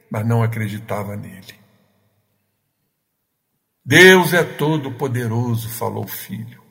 [0.09, 1.59] mas não acreditava nele.
[3.85, 6.61] Deus é todo-poderoso, falou o filho.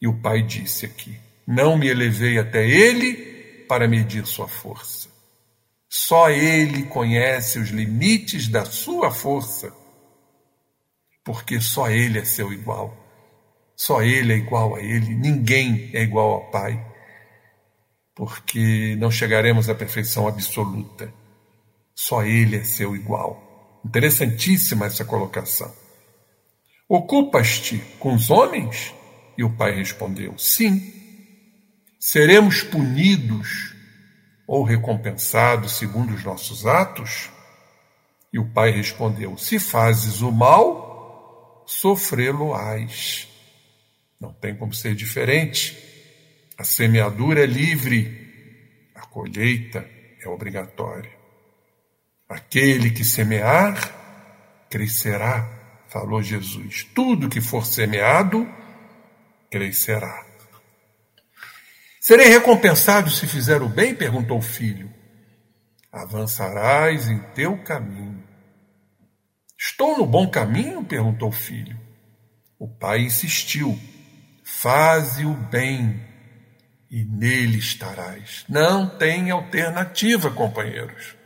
[0.00, 5.08] E o pai disse aqui: Não me elevei até ele para medir sua força.
[5.88, 9.72] Só ele conhece os limites da sua força,
[11.24, 12.94] porque só ele é seu igual.
[13.76, 16.84] Só ele é igual a ele, ninguém é igual ao Pai,
[18.14, 21.12] porque não chegaremos à perfeição absoluta.
[21.94, 23.80] Só ele é seu igual.
[23.84, 25.72] Interessantíssima essa colocação.
[26.88, 28.94] Ocupas-te com os homens?
[29.36, 30.92] E o pai respondeu: Sim.
[31.98, 33.74] Seremos punidos
[34.46, 37.30] ou recompensados segundo os nossos atos?
[38.32, 43.28] E o pai respondeu: Se fazes o mal, sofrê-lo-ás.
[44.20, 45.76] Não tem como ser diferente.
[46.56, 49.88] A semeadura é livre, a colheita
[50.20, 51.13] é obrigatória.
[52.28, 53.76] Aquele que semear,
[54.70, 55.48] crescerá,
[55.88, 56.84] falou Jesus.
[56.94, 58.48] Tudo que for semeado,
[59.50, 60.24] crescerá.
[62.00, 63.94] Serei recompensado se fizer o bem?
[63.94, 64.92] perguntou o filho.
[65.92, 68.22] Avançarás em teu caminho.
[69.58, 70.84] Estou no bom caminho?
[70.84, 71.80] perguntou o filho.
[72.58, 73.78] O pai insistiu.
[74.42, 76.02] Faze o bem
[76.90, 78.44] e nele estarás.
[78.48, 81.16] Não tem alternativa, companheiros.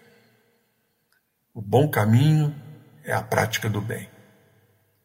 [1.59, 2.55] O bom caminho
[3.03, 4.09] é a prática do bem,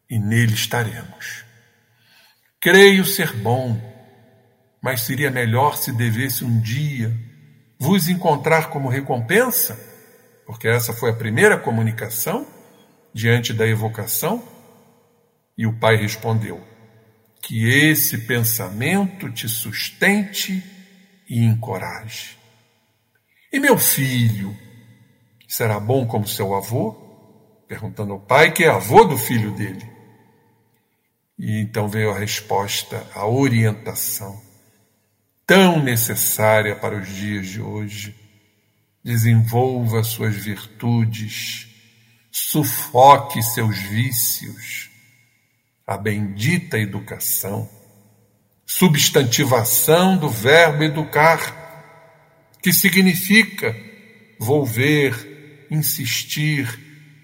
[0.08, 1.44] e nele estaremos.
[2.60, 3.76] Creio ser bom,
[4.80, 7.12] mas seria melhor se devesse um dia
[7.76, 9.76] vos encontrar como recompensa,
[10.46, 12.46] porque essa foi a primeira comunicação
[13.12, 14.40] diante da evocação.
[15.58, 16.62] E o pai respondeu:
[17.42, 20.62] Que esse pensamento te sustente
[21.28, 22.38] e encoraje.
[23.52, 24.56] E meu filho,
[25.54, 26.96] Será bom como seu avô?
[27.68, 29.88] Perguntando ao pai, que é avô do filho dele.
[31.38, 34.42] E então veio a resposta, a orientação,
[35.46, 38.16] tão necessária para os dias de hoje.
[39.04, 41.68] Desenvolva suas virtudes,
[42.32, 44.90] sufoque seus vícios,
[45.86, 47.70] a bendita educação,
[48.66, 53.72] substantivação do verbo educar, que significa
[54.40, 55.33] volver
[55.74, 56.66] insistir,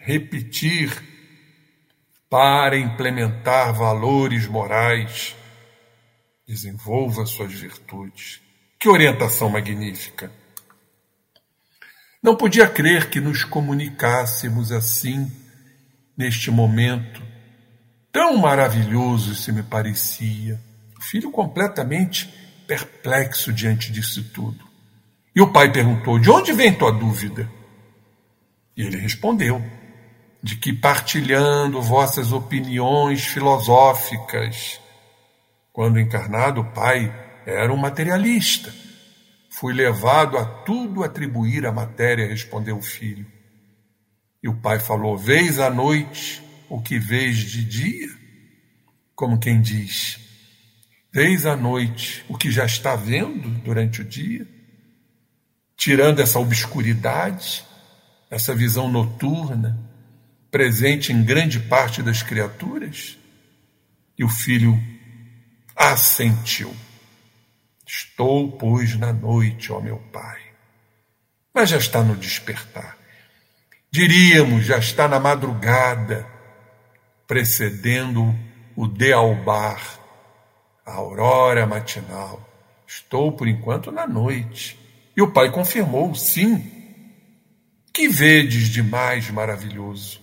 [0.01, 0.91] repetir,
[2.29, 5.35] para implementar valores morais.
[6.47, 8.41] Desenvolva suas virtudes.
[8.79, 10.33] Que orientação magnífica!
[12.23, 15.31] Não podia crer que nos comunicássemos assim,
[16.17, 17.31] neste momento
[18.13, 20.61] Tão maravilhoso se me parecia.
[20.99, 22.29] O filho completamente
[22.67, 24.65] perplexo diante disso tudo.
[25.35, 27.49] E o pai perguntou: De onde vem tua dúvida?
[28.81, 29.63] E ele respondeu:
[30.43, 34.81] De que partilhando vossas opiniões filosóficas.
[35.71, 37.15] Quando encarnado, o pai
[37.45, 38.75] era um materialista.
[39.51, 43.27] Fui levado a tudo atribuir à matéria, respondeu o filho.
[44.43, 48.09] E o pai falou: Vês à noite o que vês de dia?
[49.15, 50.19] Como quem diz:
[51.13, 54.49] Vês à noite o que já está vendo durante o dia?
[55.77, 57.69] Tirando essa obscuridade,
[58.31, 59.79] essa visão noturna,
[60.51, 63.19] presente em grande parte das criaturas?
[64.17, 64.81] E o filho
[65.75, 66.75] assentiu.
[67.87, 70.41] Estou, pois, na noite, ó meu pai.
[71.53, 72.97] Mas já está no despertar.
[73.91, 76.25] Diríamos, já está na madrugada,
[77.27, 78.33] precedendo
[78.77, 79.81] o dealbar,
[80.87, 82.49] a aurora matinal.
[82.87, 84.79] Estou, por enquanto, na noite.
[85.17, 86.80] E o pai confirmou, sim.
[87.93, 90.21] Que vedes de mais maravilhoso?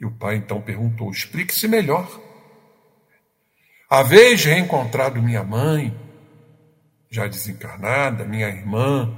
[0.00, 2.08] E o pai então perguntou: explique-se melhor.
[3.88, 5.94] Haveis reencontrado minha mãe,
[7.10, 9.12] já desencarnada, minha irmã,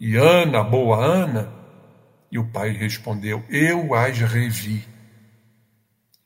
[0.00, 1.52] e Ana, boa Ana?
[2.30, 4.84] E o pai respondeu: Eu as revi.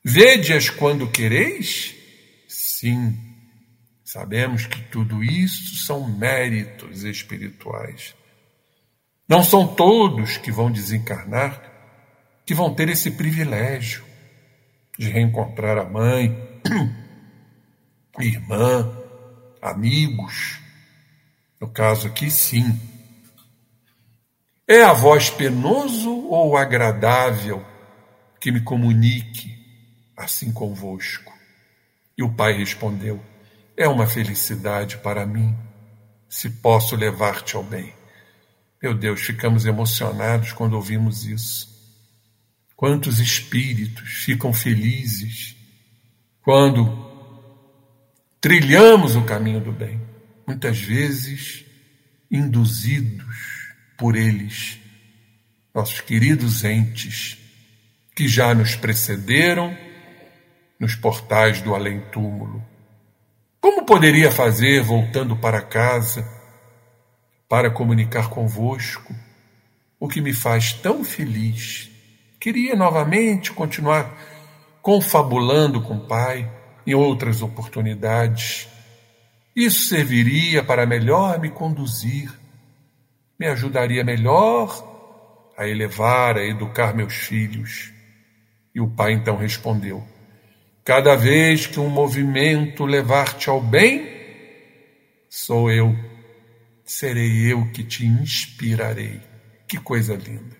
[0.03, 1.95] Vede-as quando quereis?
[2.47, 3.17] Sim.
[4.03, 8.15] Sabemos que tudo isso são méritos espirituais.
[9.29, 11.69] Não são todos que vão desencarnar
[12.49, 14.03] que vão ter esse privilégio
[14.97, 16.35] de reencontrar a mãe,
[18.19, 18.91] irmã,
[19.61, 20.59] amigos.
[21.61, 22.75] No caso aqui, sim.
[24.67, 27.63] É a voz penoso ou agradável
[28.41, 29.55] que me comunique
[30.17, 31.31] assim convosco?
[32.17, 33.23] E o pai respondeu:
[33.77, 35.55] É uma felicidade para mim,
[36.27, 37.98] se posso levar-te ao bem.
[38.81, 41.67] Meu Deus, ficamos emocionados quando ouvimos isso.
[42.75, 45.55] Quantos espíritos ficam felizes
[46.41, 47.07] quando
[48.39, 49.99] trilhamos o caminho do bem,
[50.47, 51.65] muitas vezes
[52.31, 53.35] induzidos
[53.97, 54.79] por eles,
[55.75, 57.37] nossos queridos entes
[58.15, 59.77] que já nos precederam
[60.79, 62.63] nos portais do além-túmulo.
[63.59, 66.38] Como poderia fazer voltando para casa
[67.49, 69.13] para comunicar convosco
[69.99, 71.89] o que me faz tão feliz?
[72.39, 74.15] Queria novamente continuar
[74.81, 76.49] confabulando com o Pai
[76.87, 78.69] em outras oportunidades.
[79.55, 82.31] Isso serviria para melhor me conduzir,
[83.37, 84.87] me ajudaria melhor
[85.57, 87.91] a elevar, a educar meus filhos.
[88.73, 90.01] E o pai então respondeu:
[90.85, 94.07] Cada vez que um movimento levar-te ao bem,
[95.29, 95.93] sou eu,
[96.89, 99.21] serei eu que te inspirarei.
[99.67, 100.57] Que coisa linda!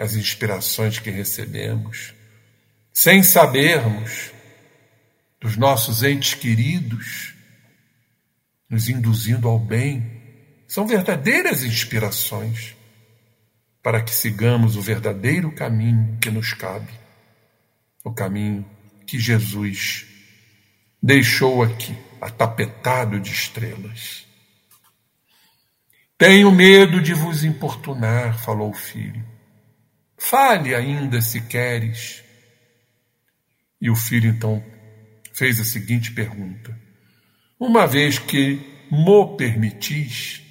[0.00, 2.12] As inspirações que recebemos,
[2.92, 4.32] sem sabermos,
[5.40, 7.34] dos nossos entes queridos,
[8.68, 10.20] nos induzindo ao bem,
[10.66, 12.74] são verdadeiras inspirações
[13.80, 16.92] para que sigamos o verdadeiro caminho que nos cabe,
[18.02, 18.68] o caminho
[19.06, 20.04] que Jesus
[21.00, 24.25] deixou aqui, atapetado de estrelas.
[26.18, 29.22] Tenho medo de vos importunar, falou o filho.
[30.16, 32.24] Fale ainda se queres.
[33.78, 34.64] E o filho então
[35.34, 36.74] fez a seguinte pergunta:
[37.60, 38.58] Uma vez que
[38.90, 40.42] mo permitis,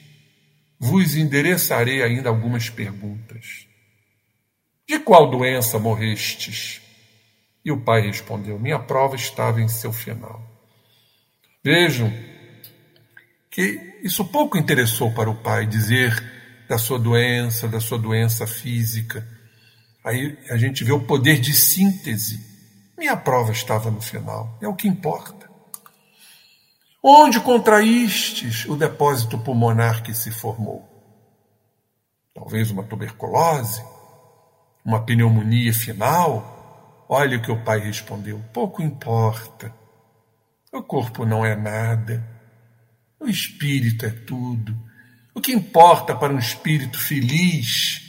[0.80, 3.66] vos endereçarei ainda algumas perguntas.
[4.88, 6.80] De qual doença morrestes?
[7.64, 10.44] E o pai respondeu: Minha prova estava em seu final.
[11.64, 12.14] Vejam
[13.50, 16.24] que isso pouco interessou para o pai dizer
[16.70, 19.28] da sua doença, da sua doença física.
[20.04, 22.56] Aí a gente vê o poder de síntese
[22.98, 25.50] minha prova estava no final, é o que importa.
[27.04, 30.90] Onde contraístes o depósito pulmonar que se formou?
[32.34, 33.84] Talvez uma tuberculose?
[34.84, 37.06] Uma pneumonia final?
[37.10, 39.74] Olha o que o pai respondeu: pouco importa.
[40.72, 42.24] O corpo não é nada.
[43.20, 44.76] O espírito é tudo.
[45.34, 48.02] O que importa para um espírito feliz,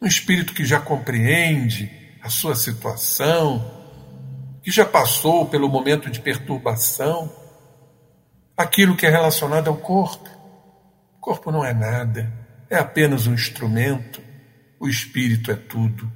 [0.00, 1.90] um espírito que já compreende
[2.22, 3.78] a sua situação,
[4.62, 7.34] que já passou pelo momento de perturbação,
[8.56, 10.28] aquilo que é relacionado ao corpo.
[11.16, 12.32] O corpo não é nada,
[12.68, 14.22] é apenas um instrumento,
[14.78, 16.10] o espírito é tudo.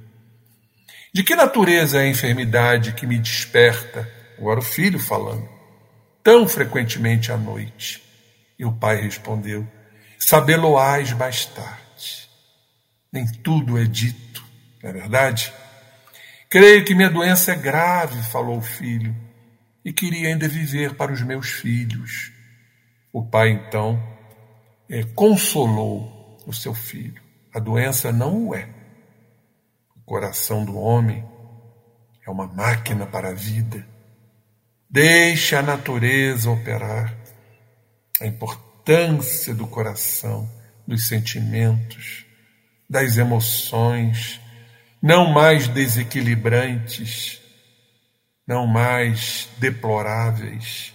[1.13, 5.47] De que natureza é a enfermidade que me desperta, agora o filho falando,
[6.25, 8.01] tão frequentemente à noite?
[8.57, 9.65] E o pai respondeu:
[10.17, 12.27] Sabê-lo-ás mais tarde.
[13.13, 14.43] Nem tudo é dito,
[14.81, 15.53] não é verdade?
[16.49, 19.15] Creio que minha doença é grave, falou o filho,
[19.85, 22.31] e queria ainda viver para os meus filhos.
[23.13, 24.01] O pai então
[24.89, 27.21] é, consolou o seu filho.
[27.53, 28.67] A doença não o é.
[29.95, 31.23] O coração do homem
[32.25, 33.94] é uma máquina para a vida.
[34.89, 37.15] Deixe a natureza operar.
[38.21, 40.49] A importância do coração,
[40.87, 42.25] dos sentimentos,
[42.89, 44.39] das emoções,
[45.01, 47.41] não mais desequilibrantes,
[48.47, 50.93] não mais deploráveis,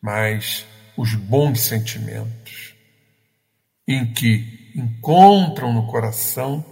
[0.00, 0.64] mas
[0.96, 2.74] os bons sentimentos,
[3.88, 6.64] em que encontram no coração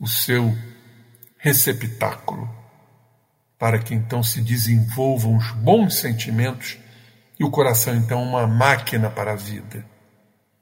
[0.00, 0.56] o seu
[1.38, 2.48] receptáculo,
[3.58, 6.78] para que então se desenvolvam os bons sentimentos
[7.38, 9.84] e o coração então uma máquina para a vida.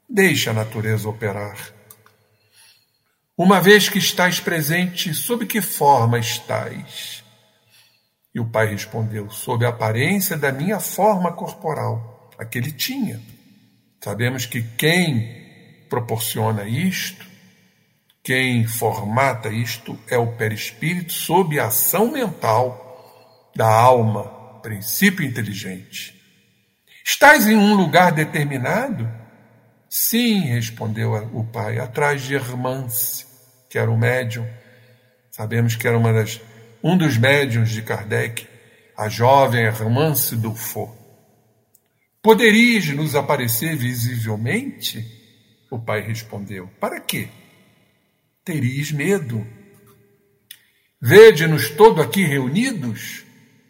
[0.09, 1.57] Deixe a natureza operar.
[3.37, 7.23] Uma vez que estás presente, sob que forma estás?
[8.33, 13.21] E o pai respondeu: Sob a aparência da minha forma corporal, a que ele tinha.
[14.03, 17.25] Sabemos que quem proporciona isto,
[18.23, 22.86] quem formata isto, é o perispírito sob a ação mental
[23.57, 26.13] da alma, princípio inteligente.
[27.03, 29.11] Estás em um lugar determinado?
[29.89, 33.25] Sim, respondeu o pai, atrás de Hermance,
[33.67, 34.47] que era o médium.
[35.31, 36.39] Sabemos que era uma das
[36.83, 38.47] um dos médiuns de Kardec,
[38.95, 40.95] a jovem Hermance Dufault.
[42.21, 45.03] Poderias nos aparecer visivelmente?
[45.71, 47.27] O pai respondeu: Para quê?
[48.45, 49.45] Terias medo.
[51.01, 53.26] Vede-nos todo aqui reunidos?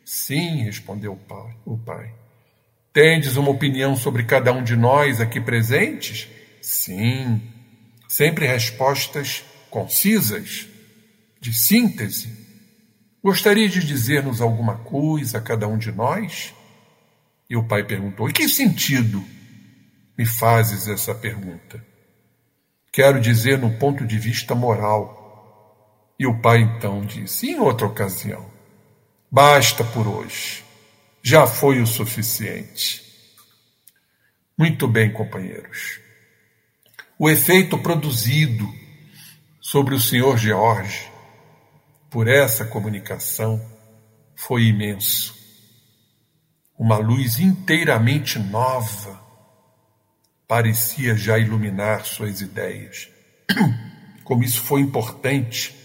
[0.07, 1.19] Sim, respondeu
[1.65, 2.13] o pai.
[2.93, 6.29] Tendes uma opinião sobre cada um de nós aqui presentes?
[6.61, 7.41] Sim.
[8.07, 10.65] Sempre respostas concisas,
[11.41, 12.29] de síntese.
[13.21, 16.55] Gostaria de dizer-nos alguma coisa a cada um de nós?
[17.49, 19.21] E o pai perguntou: Em que sentido
[20.17, 21.85] me fazes essa pergunta?
[22.93, 26.15] Quero dizer no ponto de vista moral.
[26.17, 28.56] E o pai então disse: Em outra ocasião.
[29.29, 30.63] Basta por hoje.
[31.21, 33.03] Já foi o suficiente.
[34.57, 35.99] Muito bem, companheiros.
[37.19, 38.65] O efeito produzido
[39.59, 41.11] sobre o senhor George
[42.09, 43.61] por essa comunicação
[44.35, 45.35] foi imenso.
[46.77, 49.21] Uma luz inteiramente nova
[50.47, 53.09] parecia já iluminar suas ideias.
[54.23, 55.75] Como isso foi importante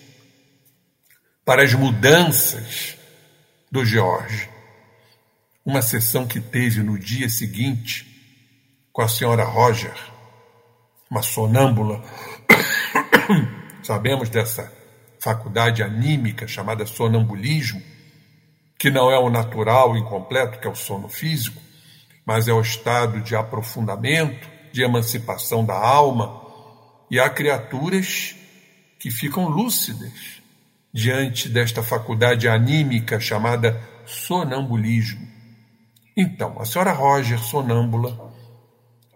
[1.45, 2.97] para as mudanças
[3.73, 4.51] do George.
[5.64, 8.07] Uma sessão que teve no dia seguinte
[8.93, 9.97] com a senhora Roger,
[11.11, 12.05] uma sonâmbula.
[13.83, 14.70] Sabemos dessa
[15.18, 17.81] faculdade anímica chamada sonambulismo,
[18.79, 21.61] que não é o natural incompleto, que é o sono físico,
[22.27, 26.43] mas é o estado de aprofundamento, de emancipação da alma,
[27.11, 28.37] e há criaturas
[28.99, 30.41] que ficam lúcidas
[30.93, 35.26] diante desta faculdade anímica chamada sonambulismo.
[36.16, 38.32] Então, a senhora Roger, sonâmbula,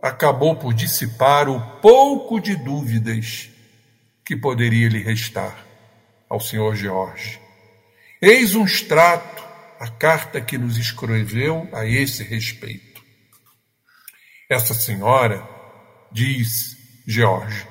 [0.01, 3.51] acabou por dissipar o pouco de dúvidas
[4.25, 5.67] que poderia lhe restar
[6.29, 7.39] ao senhor Jorge.
[8.21, 9.45] Eis um extrato,
[9.79, 13.03] a carta que nos escreveu a esse respeito.
[14.49, 15.47] Essa senhora,
[16.11, 17.67] diz Jorge,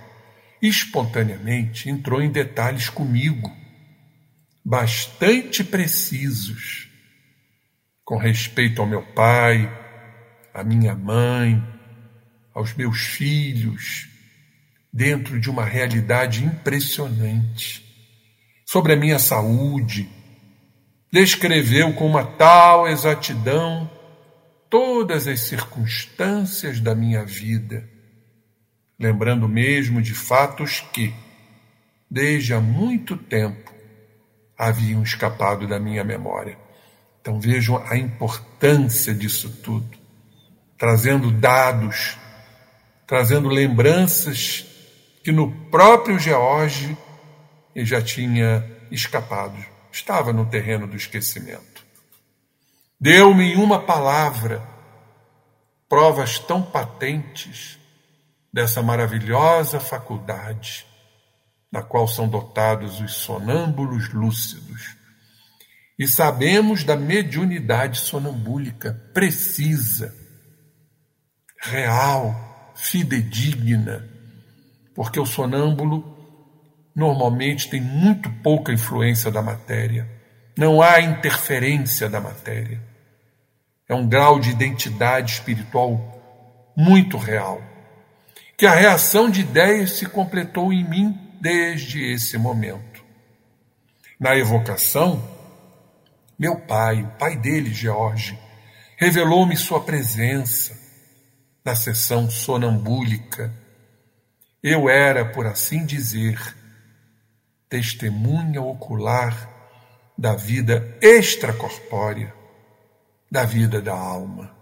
[0.62, 3.52] espontaneamente entrou em detalhes comigo,
[4.66, 6.90] bastante precisos,
[8.04, 9.72] com respeito ao meu pai,
[10.52, 11.64] à minha mãe,
[12.52, 14.10] aos meus filhos,
[14.92, 17.86] dentro de uma realidade impressionante
[18.66, 20.10] sobre a minha saúde.
[21.12, 23.90] Descreveu com uma tal exatidão
[24.68, 27.88] todas as circunstâncias da minha vida,
[29.00, 31.14] lembrando mesmo de fatos que,
[32.10, 33.75] desde há muito tempo,
[34.58, 36.58] haviam escapado da minha memória.
[37.22, 39.98] Então vejam a importância disso tudo,
[40.78, 42.18] trazendo dados,
[43.08, 44.66] trazendo lembranças
[45.24, 46.98] que no próprio George
[47.76, 49.58] e já tinha escapado,
[49.92, 51.84] estava no terreno do esquecimento.
[53.00, 54.62] Deu-me em uma palavra
[55.90, 57.78] provas tão patentes
[58.52, 60.86] dessa maravilhosa faculdade
[61.72, 64.96] na qual são dotados os sonâmbulos lúcidos.
[65.98, 70.14] E sabemos da mediunidade sonambúlica precisa,
[71.62, 74.08] real, fidedigna,
[74.94, 76.14] porque o sonâmbulo
[76.96, 80.10] normalmente tem muito pouca influência da matéria.
[80.58, 82.82] Não há interferência da matéria.
[83.88, 87.62] É um grau de identidade espiritual muito real.
[88.58, 93.04] Que a reação de ideias se completou em mim desde esse momento.
[94.20, 95.22] Na evocação,
[96.38, 98.38] meu pai, o pai dele, George,
[98.98, 100.78] revelou-me sua presença
[101.64, 103.54] na sessão sonambúlica.
[104.62, 106.40] Eu era, por assim dizer,
[107.70, 109.50] testemunha ocular
[110.18, 112.34] da vida extracorpórea,
[113.30, 114.56] da vida da alma.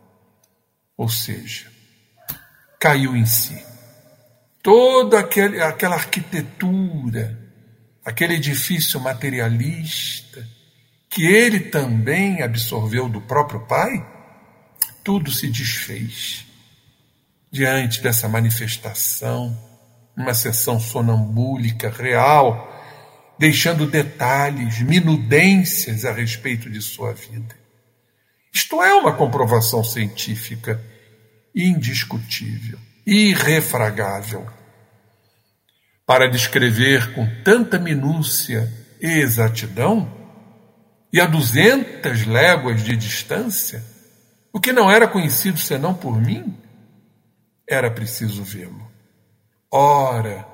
[0.97, 1.71] Ou seja,
[2.79, 3.72] caiu em si.
[4.63, 7.37] Toda aquela arquitetura,
[8.03, 10.47] aquele edifício materialista,
[11.09, 14.03] que ele também absorveu do próprio Pai,
[15.03, 16.45] tudo se desfez
[17.51, 19.55] diante dessa manifestação,
[20.17, 22.71] uma sessão sonambúlica real
[23.37, 27.55] deixando detalhes, minudências a respeito de sua vida.
[28.53, 30.81] Isto é uma comprovação científica
[31.55, 34.45] indiscutível, irrefragável.
[36.05, 40.11] Para descrever com tanta minúcia e exatidão,
[41.11, 43.83] e a duzentas léguas de distância,
[44.51, 46.57] o que não era conhecido senão por mim,
[47.67, 48.91] era preciso vê-lo.
[49.71, 50.45] Ora,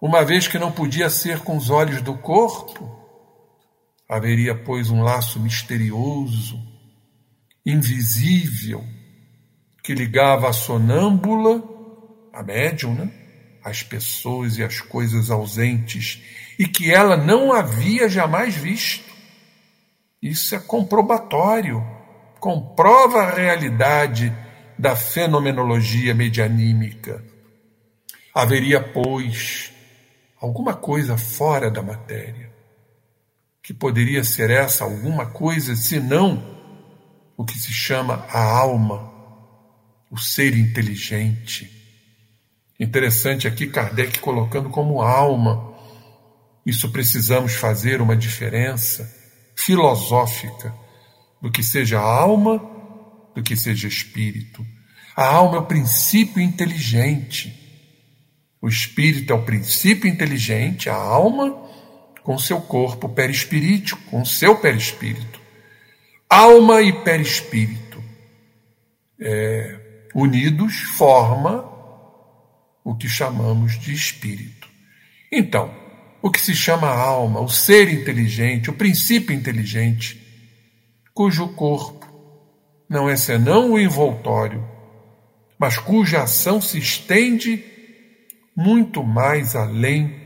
[0.00, 2.98] uma vez que não podia ser com os olhos do corpo,
[4.08, 6.58] haveria, pois, um laço misterioso,
[7.64, 8.84] invisível,
[9.90, 11.60] que ligava a sonâmbula,
[12.32, 13.10] a médium, né?
[13.64, 16.22] as pessoas e as coisas ausentes,
[16.56, 19.10] e que ela não havia jamais visto.
[20.22, 21.84] Isso é comprobatório,
[22.38, 24.32] comprova a realidade
[24.78, 27.24] da fenomenologia medianímica.
[28.32, 29.72] Haveria, pois,
[30.40, 32.48] alguma coisa fora da matéria.
[33.60, 36.40] Que poderia ser essa alguma coisa, senão
[37.36, 39.09] o que se chama a alma,
[40.10, 41.70] o ser inteligente.
[42.78, 45.74] Interessante aqui Kardec colocando como alma.
[46.64, 49.08] Isso precisamos fazer uma diferença
[49.54, 50.74] filosófica
[51.40, 52.58] do que seja alma,
[53.34, 54.66] do que seja espírito.
[55.16, 57.60] A alma é o princípio inteligente
[58.62, 61.50] o espírito é o princípio inteligente, a alma,
[62.22, 65.40] com seu corpo perispirítico, com seu perispírito.
[66.28, 68.02] Alma e perispírito
[69.18, 69.79] é,
[70.14, 71.64] unidos forma
[72.84, 74.68] o que chamamos de espírito.
[75.30, 75.72] Então,
[76.22, 80.20] o que se chama alma, o ser inteligente, o princípio inteligente,
[81.14, 82.06] cujo corpo
[82.88, 84.66] não é senão o envoltório,
[85.58, 87.64] mas cuja ação se estende
[88.56, 90.18] muito mais além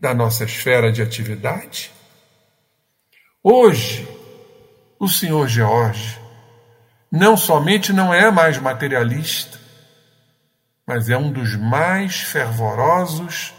[0.00, 1.90] da nossa esfera de atividade?
[3.42, 4.06] Hoje,
[4.98, 6.19] o senhor George
[7.10, 9.58] não somente não é mais materialista,
[10.86, 13.52] mas é um dos mais fervorosos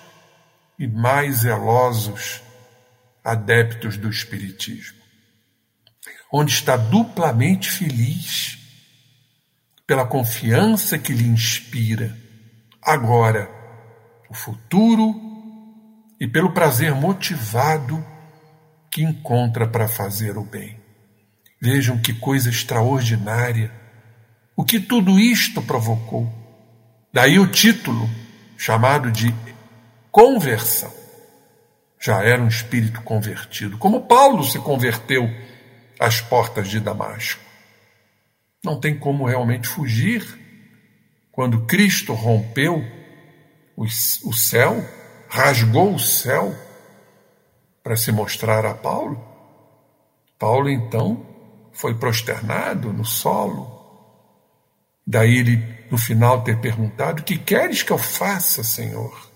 [0.80, 2.41] e mais zelosos
[3.24, 4.99] adeptos do Espiritismo,
[6.32, 8.58] onde está duplamente feliz
[9.86, 12.18] pela confiança que lhe inspira,
[12.82, 13.49] agora
[14.30, 15.14] o futuro
[16.20, 18.06] e pelo prazer motivado
[18.89, 20.81] que encontra para fazer o bem.
[21.62, 23.72] Vejam que coisa extraordinária.
[24.55, 26.28] O que tudo isto provocou.
[27.14, 28.09] Daí o título,
[28.57, 29.32] chamado de
[30.09, 30.91] conversão.
[31.99, 35.30] Já era um espírito convertido, como Paulo se converteu
[35.99, 37.43] às portas de Damasco.
[38.64, 40.26] Não tem como realmente fugir.
[41.32, 42.84] Quando Cristo rompeu
[43.78, 44.84] o céu,
[45.30, 46.55] rasgou o céu
[47.84, 49.24] para se mostrar a Paulo.
[50.39, 51.31] Paulo então
[51.74, 53.80] foi prosternado no solo.
[55.05, 59.30] Daí ele, no final, ter perguntado: Que queres que eu faça, Senhor?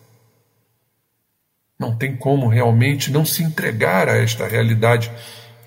[1.77, 5.11] Não tem como realmente não se entregar a esta realidade.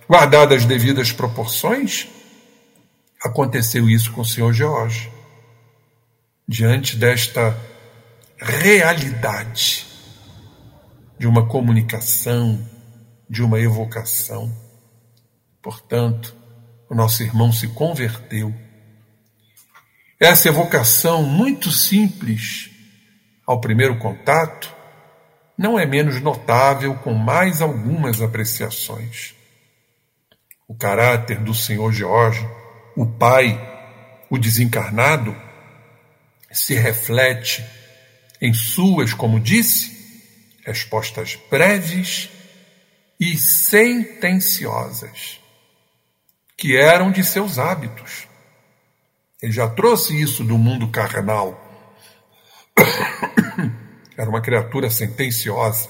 [0.08, 2.08] Guardadas as devidas proporções,
[3.22, 5.12] aconteceu isso com o Senhor Jorge.
[6.46, 7.54] Diante desta
[8.38, 9.86] realidade
[11.18, 12.58] de uma comunicação,
[13.28, 14.50] de uma evocação.
[15.60, 16.38] Portanto,
[16.89, 18.55] o nosso irmão se converteu.
[20.18, 22.70] Essa evocação muito simples
[23.47, 24.74] ao primeiro contato
[25.57, 29.34] não é menos notável com mais algumas apreciações.
[30.68, 32.47] O caráter do Senhor Jorge,
[32.97, 33.59] o Pai,
[34.30, 35.36] o desencarnado,
[36.53, 37.64] se reflete
[38.41, 39.97] em suas, como disse,
[40.64, 42.28] respostas breves
[43.18, 45.41] e sentenciosas,
[46.59, 48.26] que eram de seus hábitos.
[49.40, 51.56] Ele já trouxe isso do mundo carnal.
[54.18, 55.88] Era uma criatura sentenciosa.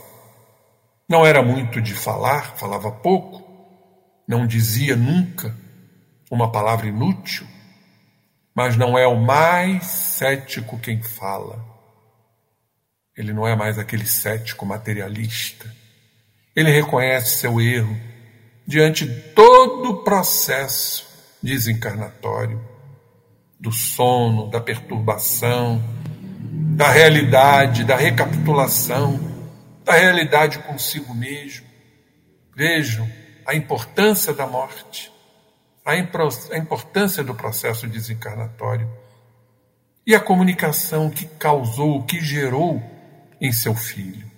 [1.08, 3.42] Não era muito de falar, falava pouco,
[4.28, 5.56] não dizia nunca
[6.30, 7.46] uma palavra inútil,
[8.54, 11.64] mas não é o mais cético quem fala.
[13.16, 15.74] Ele não é mais aquele cético materialista.
[16.54, 17.98] Ele reconhece seu erro
[18.68, 21.08] diante de todo o processo
[21.42, 22.62] desencarnatório,
[23.58, 25.82] do sono, da perturbação,
[26.76, 29.18] da realidade, da recapitulação,
[29.82, 31.66] da realidade consigo mesmo.
[32.54, 33.10] Vejam
[33.46, 35.10] a importância da morte,
[35.82, 38.86] a importância do processo desencarnatório
[40.06, 42.82] e a comunicação que causou, que gerou
[43.40, 44.30] em seu filho.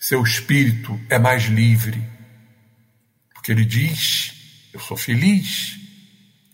[0.00, 2.02] Seu espírito é mais livre,
[3.48, 4.34] porque ele diz:
[4.74, 5.78] Eu sou feliz,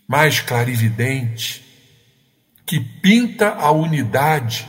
[0.07, 1.61] mais clarividente,
[2.65, 4.65] que pinta a unidade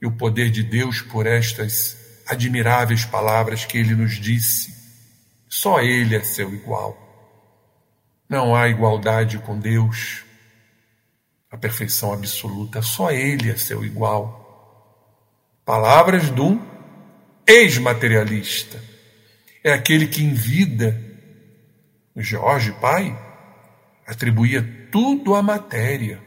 [0.00, 4.74] e o poder de Deus por estas admiráveis palavras que ele nos disse.
[5.50, 6.96] Só ele é seu igual.
[8.26, 10.24] Não há igualdade com Deus,
[11.50, 15.60] a perfeição absoluta, só ele é seu igual.
[15.62, 16.58] Palavras de um
[17.46, 18.95] ex-materialista.
[19.66, 20.96] É aquele que em vida,
[22.14, 23.12] Jorge Pai,
[24.06, 24.62] atribuía
[24.92, 26.22] tudo à matéria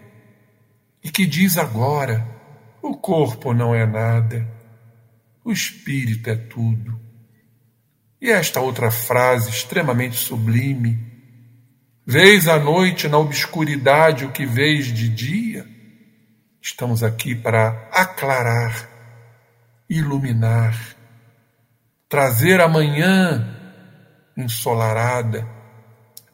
[1.02, 2.28] e que diz agora:
[2.82, 4.46] o corpo não é nada,
[5.42, 7.00] o espírito é tudo.
[8.20, 11.00] E esta outra frase extremamente sublime:
[12.06, 15.66] Vês à noite na obscuridade o que vês de dia?
[16.62, 18.90] Estamos aqui para aclarar,
[19.90, 20.99] iluminar,
[22.10, 23.56] trazer a manhã
[24.36, 25.48] ensolarada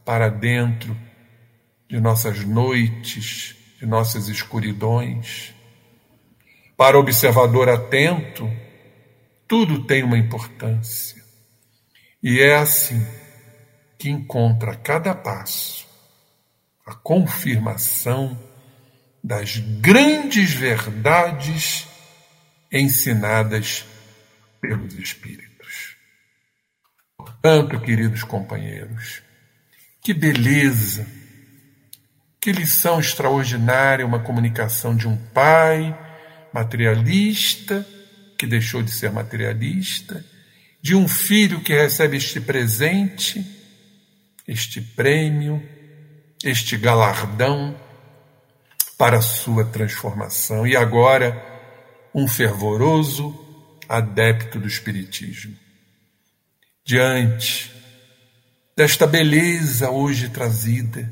[0.03, 0.97] para dentro
[1.88, 5.53] de nossas noites de nossas escuridões.
[6.78, 8.49] Para o observador atento,
[9.47, 11.23] tudo tem uma importância.
[12.21, 13.05] E é assim
[13.97, 15.86] que encontra a cada passo
[16.86, 18.38] a confirmação
[19.23, 21.88] das grandes verdades
[22.71, 23.86] ensinadas
[24.61, 25.55] pelos Espíritos.
[27.26, 29.23] Portanto, queridos companheiros,
[30.01, 31.07] que beleza
[32.39, 35.97] que lição extraordinária uma comunicação de um pai
[36.53, 37.86] materialista
[38.38, 40.23] que deixou de ser materialista,
[40.80, 43.43] de um filho que recebe este presente,
[44.47, 45.59] este prêmio,
[46.43, 47.76] este galardão
[48.95, 50.67] para sua transformação.
[50.67, 51.43] E agora,
[52.13, 53.34] um fervoroso
[53.89, 55.64] adepto do Espiritismo.
[56.86, 57.74] Diante
[58.78, 61.12] desta beleza hoje trazida,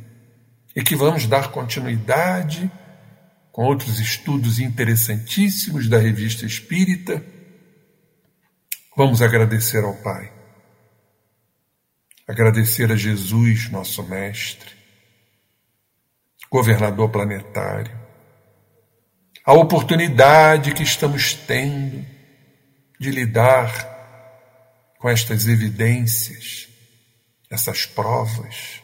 [0.75, 2.71] e que vamos dar continuidade
[3.51, 7.23] com outros estudos interessantíssimos da Revista Espírita.
[8.95, 10.31] Vamos agradecer ao Pai,
[12.27, 14.69] agradecer a Jesus, nosso Mestre,
[16.51, 17.99] governador planetário,
[19.43, 22.05] a oportunidade que estamos tendo
[22.99, 23.92] de lidar
[25.03, 26.69] com estas evidências,
[27.49, 28.81] essas provas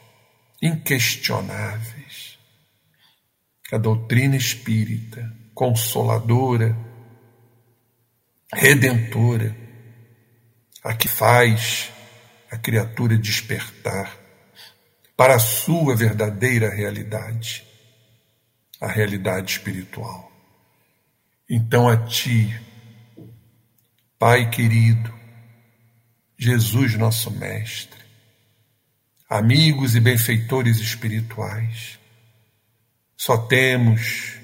[0.61, 2.37] inquestionáveis.
[3.71, 6.77] A doutrina espírita, consoladora,
[8.53, 9.55] redentora,
[10.83, 11.89] a que faz
[12.51, 14.13] a criatura despertar
[15.15, 17.65] para a sua verdadeira realidade,
[18.81, 20.29] a realidade espiritual.
[21.49, 22.59] Então a ti,
[24.17, 25.17] Pai querido,
[26.41, 27.99] Jesus nosso Mestre,
[29.29, 31.99] amigos e benfeitores espirituais.
[33.17, 34.35] Só temos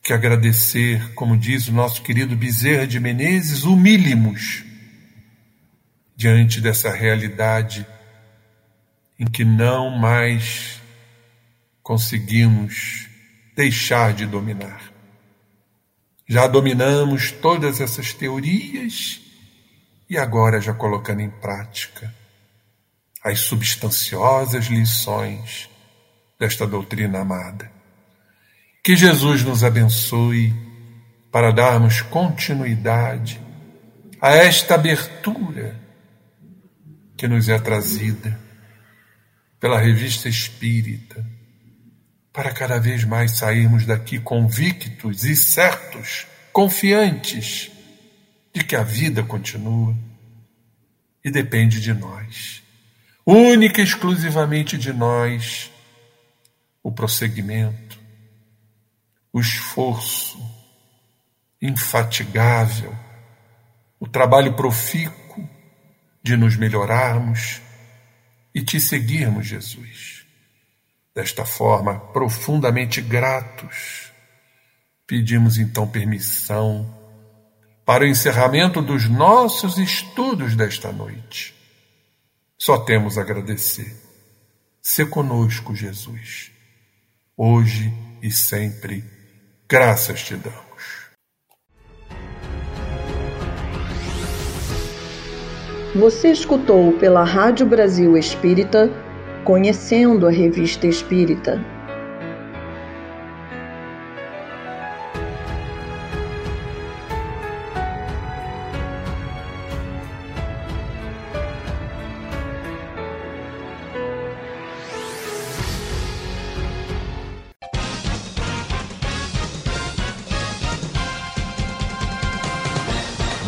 [0.00, 4.64] que agradecer, como diz o nosso querido Bezerra de Menezes, humílimos
[6.14, 7.84] diante dessa realidade
[9.18, 10.80] em que não mais
[11.82, 13.08] conseguimos
[13.56, 14.92] deixar de dominar.
[16.28, 19.25] Já dominamos todas essas teorias
[20.08, 22.14] e agora já colocando em prática
[23.22, 25.68] as substanciosas lições
[26.38, 27.70] desta doutrina amada.
[28.84, 30.54] Que Jesus nos abençoe
[31.32, 33.40] para darmos continuidade
[34.20, 35.80] a esta abertura
[37.16, 38.38] que nos é trazida
[39.58, 41.24] pela revista espírita,
[42.32, 47.72] para cada vez mais sairmos daqui convictos e certos, confiantes
[48.56, 49.94] de que a vida continua
[51.22, 52.62] e depende de nós,
[53.26, 55.70] única e exclusivamente de nós,
[56.82, 58.00] o prosseguimento,
[59.30, 60.40] o esforço
[61.60, 62.96] infatigável,
[64.00, 65.46] o trabalho profícuo
[66.22, 67.60] de nos melhorarmos
[68.54, 70.24] e te seguirmos, Jesus.
[71.14, 74.10] Desta forma, profundamente gratos,
[75.06, 77.05] pedimos então permissão
[77.86, 81.54] para o encerramento dos nossos estudos desta noite.
[82.58, 83.94] Só temos a agradecer.
[84.82, 86.50] Se conosco, Jesus,
[87.36, 89.04] hoje e sempre.
[89.68, 90.56] Graças te damos.
[95.94, 98.90] Você escutou pela Rádio Brasil Espírita,
[99.44, 101.75] conhecendo a Revista Espírita.